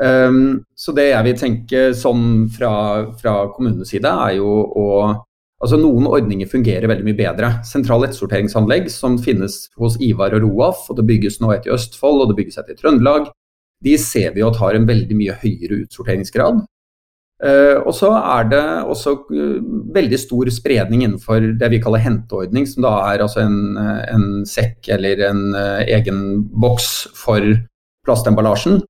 Um, 0.00 0.62
så 0.72 0.94
det 0.96 1.10
jeg 1.10 1.26
vil 1.26 1.36
tenke 1.36 1.82
sånn 1.96 2.46
fra, 2.54 2.72
fra 3.20 3.34
kommunens 3.52 3.92
side, 3.92 4.08
er 4.08 4.38
jo 4.40 4.56
å 4.72 4.88
Altså 5.62 5.76
Noen 5.78 6.08
ordninger 6.10 6.48
fungerer 6.50 6.90
veldig 6.90 7.04
mye 7.06 7.14
bedre. 7.14 7.48
Sentrale 7.62 8.08
ettsorteringsanlegg 8.08 8.88
som 8.90 9.14
finnes 9.22 9.68
hos 9.78 9.94
Ivar 10.02 10.34
og 10.34 10.42
Roaf, 10.42 10.88
og 10.90 10.98
det 10.98 11.04
bygges 11.06 11.38
nå 11.38 11.52
et 11.54 11.68
i 11.68 11.70
Østfold 11.70 12.24
og 12.24 12.32
det 12.32 12.38
bygges 12.40 12.58
et 12.58 12.72
i 12.74 12.78
Trøndelag, 12.80 13.28
de 13.86 13.94
ser 13.98 14.34
vi 14.34 14.42
at 14.42 14.58
har 14.58 14.74
en 14.74 14.88
veldig 14.88 15.18
mye 15.18 15.36
høyere 15.38 15.84
utsorteringsgrad. 15.84 16.64
Uh, 17.42 17.78
og 17.82 17.90
så 17.98 18.10
er 18.14 18.50
det 18.52 18.64
også 18.90 19.16
uh, 19.30 19.62
veldig 19.94 20.18
stor 20.18 20.50
spredning 20.54 21.02
innenfor 21.02 21.48
det 21.58 21.70
vi 21.72 21.80
kaller 21.82 22.02
henteordning, 22.02 22.68
som 22.70 22.82
da 22.86 22.92
er 23.08 23.24
altså 23.24 23.42
en, 23.42 23.78
en 23.78 24.26
sekk 24.46 24.92
eller 24.94 25.24
en 25.26 25.48
uh, 25.54 25.80
egen 25.82 26.42
boks 26.62 26.90
for 27.18 27.42
plastemballasjen. 28.06 28.82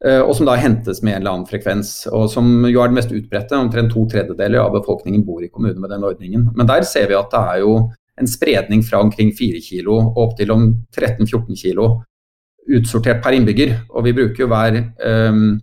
Eh, 0.00 0.20
og 0.24 0.32
som 0.36 0.46
da 0.48 0.56
hentes 0.56 1.02
med 1.04 1.12
en 1.12 1.20
eller 1.20 1.34
annen 1.34 1.48
frekvens. 1.48 1.92
Og 2.08 2.28
som 2.32 2.48
jo 2.68 2.80
er 2.80 2.90
det 2.90 2.96
mest 2.96 3.12
utbredte. 3.12 3.58
Omtrent 3.58 3.92
to 3.92 4.06
tredjedeler 4.08 4.62
av 4.62 4.74
befolkningen 4.78 5.24
bor 5.26 5.42
i 5.44 5.50
kommuner 5.52 5.80
med 5.80 5.92
den 5.92 6.06
ordningen. 6.08 6.46
Men 6.56 6.68
der 6.70 6.86
ser 6.88 7.10
vi 7.10 7.18
at 7.18 7.32
det 7.34 7.42
er 7.54 7.64
jo 7.64 7.74
en 8.20 8.28
spredning 8.28 8.84
fra 8.84 9.00
omkring 9.04 9.32
4 9.36 9.60
kg 9.64 9.90
og 9.92 10.18
opp 10.20 10.38
til 10.38 10.52
om 10.52 10.64
13-14 10.92 11.56
kg 11.56 11.84
utsortert 12.80 13.22
per 13.24 13.36
innbygger. 13.36 13.76
Og 13.92 14.06
vi 14.06 14.16
bruker 14.16 14.44
jo 14.44 14.50
hver 14.50 14.80
um, 15.30 15.54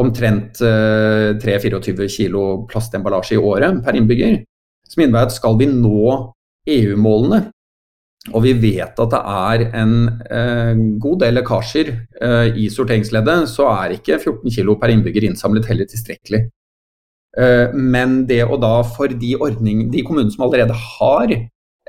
omtrent 0.00 0.60
uh, 0.64 1.36
3-24 1.40 2.08
kilo 2.12 2.44
plastemballasje 2.70 3.36
i 3.36 3.40
året 3.40 3.80
per 3.84 3.96
innbygger. 3.98 4.38
Som 4.88 5.04
innebærer 5.04 5.30
at 5.30 5.36
skal 5.36 5.56
vi 5.60 5.68
nå 5.70 6.04
EU-målene, 6.70 7.44
og 8.28 8.42
vi 8.44 8.52
vet 8.60 8.98
at 9.00 9.12
det 9.14 9.20
er 9.32 9.62
en 9.80 9.94
eh, 10.28 10.80
god 11.00 11.22
del 11.22 11.38
lekkasjer 11.38 11.88
eh, 12.20 12.58
i 12.60 12.66
sorteringsleddet, 12.72 13.48
så 13.48 13.70
er 13.72 13.94
ikke 13.96 14.18
14 14.18 14.52
kilo 14.58 14.74
per 14.80 14.92
innbygger 14.92 15.24
innsamlet 15.30 15.68
heller 15.70 15.88
tilstrekkelig. 15.88 16.42
Eh, 17.40 17.72
men 17.72 18.26
det 18.28 18.42
å 18.44 18.58
da 18.60 18.74
for 18.84 19.08
de, 19.22 19.32
ordning, 19.40 19.86
de 19.92 20.04
kommunene 20.04 20.34
som 20.34 20.44
allerede 20.44 20.76
har 20.76 21.32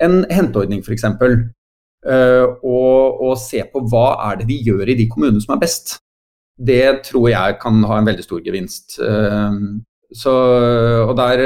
en 0.01 0.21
henteordning 0.31 0.79
f.eks., 0.85 1.03
uh, 1.11 2.45
og, 2.65 3.19
og 3.21 3.35
se 3.37 3.59
på 3.69 3.83
hva 3.91 4.05
er 4.31 4.39
det 4.39 4.47
de 4.49 4.55
gjør 4.65 4.89
i 4.89 4.95
de 4.97 5.05
kommunene 5.11 5.43
som 5.43 5.53
er 5.53 5.59
best, 5.61 5.99
det 6.57 7.03
tror 7.05 7.27
jeg 7.29 7.57
kan 7.61 7.83
ha 7.85 7.99
en 7.99 8.07
veldig 8.07 8.23
stor 8.25 8.39
gevinst. 8.41 8.95
Uh, 8.97 9.83
så, 10.15 10.31
og 11.05 11.13
der 11.19 11.43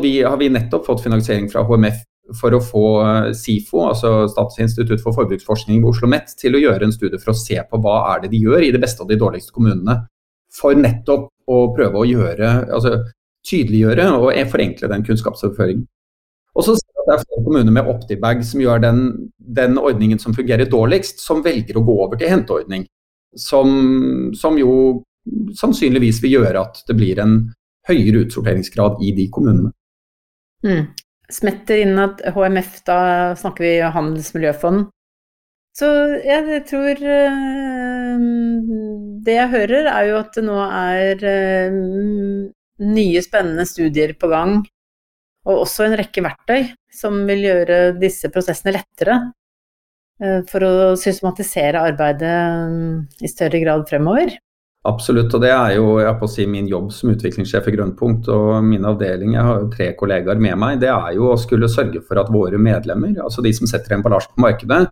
vi, 0.00 0.12
har 0.24 0.38
vi 0.40 0.46
nettopp 0.48 0.86
fått 0.86 1.02
finansiering 1.04 1.50
fra 1.52 1.64
HMF 1.68 1.98
for 2.36 2.54
å 2.54 2.60
få 2.62 2.84
SIFO, 3.36 3.84
altså 3.88 4.12
Statsinstitutt 4.28 5.02
for 5.04 5.16
forbruksforskning 5.16 5.80
ved 5.80 5.90
Oslo 5.90 6.08
OsloMet, 6.08 6.34
til 6.40 6.56
å 6.56 6.62
gjøre 6.62 6.88
en 6.88 6.94
studie 6.94 7.20
for 7.20 7.32
å 7.32 7.38
se 7.38 7.56
på 7.70 7.80
hva 7.84 7.98
er 8.12 8.24
det 8.24 8.32
de 8.34 8.42
gjør 8.44 8.66
i 8.66 8.72
de 8.74 8.80
beste 8.82 9.04
og 9.04 9.12
de 9.12 9.18
dårligste 9.20 9.54
kommunene. 9.54 10.02
For 10.54 10.76
nettopp 10.76 11.30
å 11.48 11.60
prøve 11.76 12.02
å 12.02 12.08
gjøre, 12.08 12.50
altså 12.74 12.98
tydeliggjøre 13.48 14.10
og 14.18 14.32
forenkle 14.52 14.90
den 14.92 15.06
kunnskapsoverføringen. 15.06 15.86
Og 16.58 16.66
så 16.66 16.74
ser 16.76 16.90
vi 16.90 17.02
at 17.02 17.08
det 17.08 17.16
er 17.16 17.24
flere 17.24 17.44
kommuner 17.46 17.74
med 17.74 17.90
OptiBag 17.92 18.40
som 18.46 18.62
gjør 18.62 18.82
den, 18.82 19.02
den, 19.38 19.78
ordningen 19.78 20.20
som 20.20 20.34
fungerer 20.36 20.68
dårligst, 20.70 21.22
som 21.22 21.44
velger 21.44 21.78
å 21.78 21.84
gå 21.86 21.98
over 22.04 22.18
til 22.20 22.32
henteordning. 22.32 22.86
Som, 23.38 24.32
som 24.36 24.56
jo 24.58 24.72
sannsynligvis 25.56 26.22
vil 26.24 26.38
gjøre 26.38 26.64
at 26.64 26.82
det 26.88 26.96
blir 26.98 27.20
en 27.22 27.38
høyere 27.88 28.24
utsorteringsgrad 28.24 29.02
i 29.04 29.12
de 29.16 29.28
kommunene. 29.32 29.72
Mm. 30.66 30.88
Smetter 31.28 31.82
inn 31.82 31.98
at 32.00 32.22
HMF, 32.32 32.78
da 32.88 33.00
snakker 33.36 33.64
vi 33.64 33.72
handelsmiljøfond. 33.96 34.86
Så 35.78 35.88
jeg 36.24 36.62
tror 36.66 37.02
øh, 37.06 38.22
Det 39.26 39.34
jeg 39.36 39.52
hører, 39.52 39.90
er 39.92 40.08
jo 40.08 40.16
at 40.18 40.32
det 40.34 40.44
nå 40.46 40.56
er 40.64 41.22
øh, 41.34 41.76
nye, 42.96 43.22
spennende 43.22 43.66
studier 43.68 44.14
på 44.18 44.30
gang. 44.32 44.64
Og 45.46 45.62
også 45.66 45.86
en 45.86 45.98
rekke 46.00 46.24
verktøy 46.24 46.72
som 46.92 47.20
vil 47.28 47.44
gjøre 47.46 47.78
disse 48.00 48.30
prosessene 48.32 48.74
lettere. 48.74 49.20
Øh, 50.22 50.42
for 50.50 50.66
å 50.66 50.74
systematisere 50.98 51.84
arbeidet 51.92 53.22
i 53.22 53.30
større 53.30 53.62
grad 53.62 53.86
fremover. 53.90 54.34
Absolutt, 54.88 55.34
og 55.34 55.42
det 55.42 55.50
er 55.52 55.74
jo 55.76 55.98
jeg 56.00 56.16
på 56.16 56.24
å 56.24 56.30
si, 56.32 56.44
min 56.48 56.68
jobb 56.70 56.92
som 56.94 57.10
utviklingssjef 57.12 57.66
i 57.68 57.74
Grønnpunkt 57.74 58.30
og 58.32 58.62
min 58.64 58.86
avdeling, 58.88 59.34
jeg 59.36 59.44
har 59.44 59.58
jo 59.60 59.72
tre 59.72 59.88
kollegaer 59.98 60.40
med 60.40 60.56
meg, 60.60 60.78
det 60.80 60.88
er 60.92 61.16
jo 61.18 61.32
å 61.32 61.40
skulle 61.40 61.68
sørge 61.68 62.00
for 62.06 62.20
at 62.22 62.30
våre 62.32 62.60
medlemmer, 62.62 63.18
altså 63.24 63.44
de 63.44 63.52
som 63.56 63.68
setter 63.68 63.98
emballasje 63.98 64.32
på 64.32 64.44
markedet, 64.46 64.86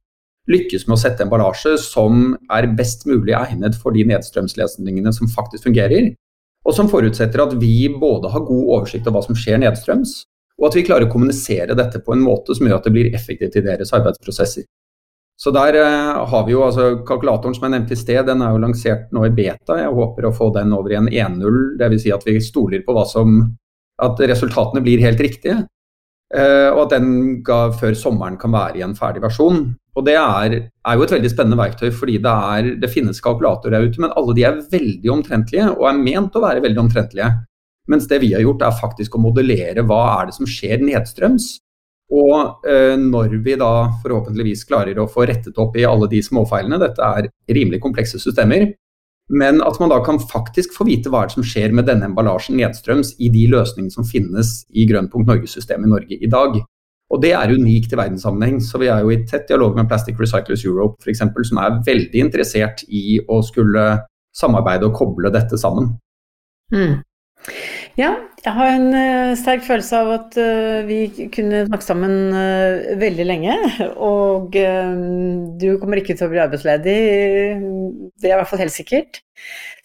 lykkes 0.53 0.85
med 0.87 0.99
å 0.99 1.01
sette 1.01 1.25
emballasje 1.25 1.75
som 1.83 2.35
er 2.53 2.69
best 2.79 3.07
mulig 3.09 3.35
egnet 3.39 3.79
for 3.81 3.97
de 3.97 4.05
nedstrømslesningene 4.11 5.15
som 5.17 5.31
faktisk 5.33 5.71
fungerer, 5.71 6.13
og 6.67 6.77
som 6.77 6.91
forutsetter 6.91 7.47
at 7.47 7.55
vi 7.63 7.87
både 7.89 8.31
har 8.35 8.45
god 8.47 8.73
oversikt 8.77 9.07
over 9.07 9.21
hva 9.21 9.27
som 9.31 9.39
skjer 9.39 9.63
nedstrøms, 9.63 10.19
og 10.61 10.69
at 10.69 10.77
vi 10.77 10.85
klarer 10.89 11.09
å 11.09 11.13
kommunisere 11.13 11.77
dette 11.79 12.03
på 12.05 12.15
en 12.15 12.25
måte 12.25 12.57
som 12.57 12.69
gjør 12.69 12.81
at 12.81 12.89
det 12.89 12.95
blir 12.95 13.15
effektivt 13.17 13.57
i 13.57 13.65
deres 13.65 13.95
arbeidsprosesser. 13.97 14.67
Så 15.37 15.53
der 15.53 15.77
uh, 15.77 16.25
har 16.31 16.45
vi 16.47 16.55
jo 16.55 16.65
altså 16.65 17.03
Kalkulatoren 17.07 17.55
som 17.57 17.67
jeg 17.67 17.75
nevnte 17.75 17.93
i 17.93 18.01
sted, 18.01 18.23
den 18.25 18.43
er 18.43 18.55
jo 18.55 18.63
lansert 18.63 19.11
nå 19.13 19.27
i 19.29 19.35
beta. 19.37 19.77
Jeg 19.83 19.95
håper 19.97 20.29
å 20.29 20.35
få 20.35 20.51
den 20.55 20.73
over 20.73 20.95
i 20.95 20.99
en 20.99 21.11
1.0, 21.13 21.59
dvs. 21.81 22.05
Si 22.07 22.13
at 22.15 22.25
vi 22.25 22.39
stoler 22.45 22.85
på 22.87 22.97
som 23.09 23.41
At 24.03 24.21
resultatene 24.21 24.83
blir 24.85 25.01
helt 25.01 25.21
riktige. 25.21 25.63
Uh, 26.35 26.73
og 26.75 26.87
at 26.87 26.97
den 26.97 27.43
ga, 27.47 27.71
før 27.73 27.95
sommeren 27.97 28.37
kan 28.41 28.53
være 28.53 28.81
i 28.81 28.85
en 28.85 28.97
ferdig 28.97 29.23
versjon. 29.25 29.69
Og 29.97 30.05
Det 30.05 30.17
er, 30.21 30.57
er 30.85 30.97
jo 30.97 31.05
et 31.07 31.13
veldig 31.15 31.31
spennende 31.33 31.57
verktøy, 31.57 31.89
fordi 31.95 32.19
det, 32.21 32.33
er, 32.33 32.73
det 32.83 32.91
finnes 32.93 33.23
kalkulatorer 33.25 33.79
der 33.79 33.87
ute, 33.89 34.01
men 34.03 34.13
alle 34.13 34.35
de 34.37 34.45
er 34.45 34.59
veldig 34.73 35.13
omtrentlige, 35.15 35.71
og 35.73 35.87
er 35.89 36.03
ment 36.03 36.37
å 36.37 36.43
være 36.45 36.61
veldig 36.65 36.83
omtrentlige. 36.83 37.31
Mens 37.89 38.09
det 38.11 38.19
vi 38.21 38.35
har 38.35 38.43
gjort, 38.45 38.67
er 38.67 38.77
faktisk 38.77 39.17
å 39.17 39.23
modellere 39.23 39.85
hva 39.87 40.03
er 40.19 40.29
det 40.29 40.37
som 40.37 40.49
skjer 40.51 40.83
nedstrøms. 40.85 41.55
Og 42.15 42.67
eh, 42.69 42.95
når 43.01 43.35
vi 43.43 43.57
da 43.59 43.89
forhåpentligvis 44.03 44.67
klarer 44.69 44.99
å 45.03 45.09
få 45.11 45.27
rettet 45.27 45.57
opp 45.59 45.75
i 45.77 45.87
alle 45.89 46.07
de 46.11 46.21
småfeilene, 46.23 46.79
dette 46.79 47.03
er 47.03 47.31
rimelig 47.51 47.81
komplekse 47.83 48.21
systemer, 48.23 48.69
men 49.29 49.59
at 49.67 49.81
man 49.83 49.91
da 49.91 49.99
kan 50.07 50.21
faktisk 50.23 50.77
få 50.77 50.87
vite 50.87 51.11
hva 51.11 51.25
som 51.33 51.43
skjer 51.43 51.75
med 51.75 51.89
denne 51.89 52.07
emballasjen 52.07 52.61
nedstrøms 52.61 53.17
i 53.19 53.31
de 53.35 53.49
løsningene 53.51 53.91
som 53.91 54.07
finnes 54.07 54.61
i 54.71 54.87
Grønnpunkt 54.87 55.27
Norge-systemet 55.27 55.89
i 55.89 55.95
Norge 55.97 56.19
i 56.23 56.31
dag. 56.31 56.61
Og 57.11 57.23
det 57.23 57.33
er 57.39 57.55
unikt 57.55 57.93
i 57.95 57.99
verdenssammenheng, 57.99 58.61
så 58.63 58.79
vi 58.83 58.91
er 58.91 59.03
jo 59.03 59.11
i 59.15 59.21
tett 59.27 59.47
dialog 59.51 59.75
med 59.79 59.91
Plastic 59.91 60.19
Recyclers 60.19 60.65
Europe 60.67 61.03
f.eks., 61.03 61.23
som 61.51 61.61
er 61.63 61.81
veldig 61.87 62.23
interessert 62.23 62.83
i 62.87 63.19
å 63.27 63.41
skulle 63.47 63.87
samarbeide 64.37 64.87
og 64.89 64.95
koble 64.99 65.31
dette 65.35 65.59
sammen. 65.59 65.93
Mm. 66.75 66.99
Ja, 67.97 68.11
jeg 68.45 68.53
har 68.53 68.75
en 68.75 68.91
uh, 68.93 69.33
sterk 69.41 69.63
følelse 69.65 69.97
av 69.97 70.11
at 70.13 70.35
uh, 70.37 70.85
vi 70.85 71.29
kunne 71.33 71.63
snakke 71.65 71.87
sammen 71.87 72.13
uh, 72.35 72.93
veldig 73.01 73.25
lenge. 73.25 73.55
Og 74.11 74.53
du 74.53 75.69
kommer 75.81 76.03
ikke 76.03 76.13
til 76.13 76.29
å 76.29 76.33
bli 76.35 76.43
arbeidsledig, 76.45 76.97
det 78.21 78.29
er 78.29 78.35
i 78.35 78.37
hvert 78.37 78.51
fall 78.51 78.61
helt 78.61 78.77
sikkert. 78.77 79.23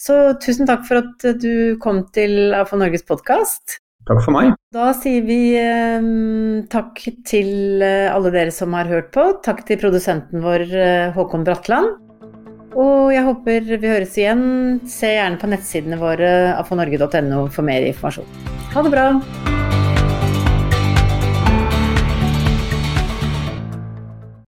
Så 0.02 0.18
tusen 0.44 0.68
takk 0.68 0.84
for 0.90 1.00
at 1.00 1.26
du 1.40 1.80
kom 1.84 2.04
til 2.16 2.52
AFO 2.58 2.82
Norges 2.82 3.08
podkast. 3.08 3.80
Takk 4.10 4.24
for 4.26 4.36
meg. 4.36 4.56
Da 4.76 4.92
sier 4.98 5.24
vi 5.24 5.40
takk 6.74 7.04
til 7.30 7.84
alle 7.86 8.32
dere 8.34 8.52
som 8.56 8.74
har 8.76 8.90
hørt 8.92 9.12
på. 9.16 9.28
Takk 9.46 9.64
til 9.68 9.80
produsenten 9.80 10.44
vår 10.44 10.66
Håkon 11.16 11.46
Bratland. 11.48 12.11
Og 12.80 13.12
jeg 13.12 13.26
håper 13.28 13.72
vi 13.76 13.92
høres 13.92 14.18
igjen. 14.20 14.44
Se 14.88 15.12
gjerne 15.18 15.40
på 15.42 15.50
nettsidene 15.52 16.00
våre 16.02 16.32
afonorge.no 16.58 17.48
for 17.52 17.68
mer 17.68 17.88
informasjon. 17.92 18.30
Ha 18.72 18.86
det 18.86 18.94
bra! 18.94 19.08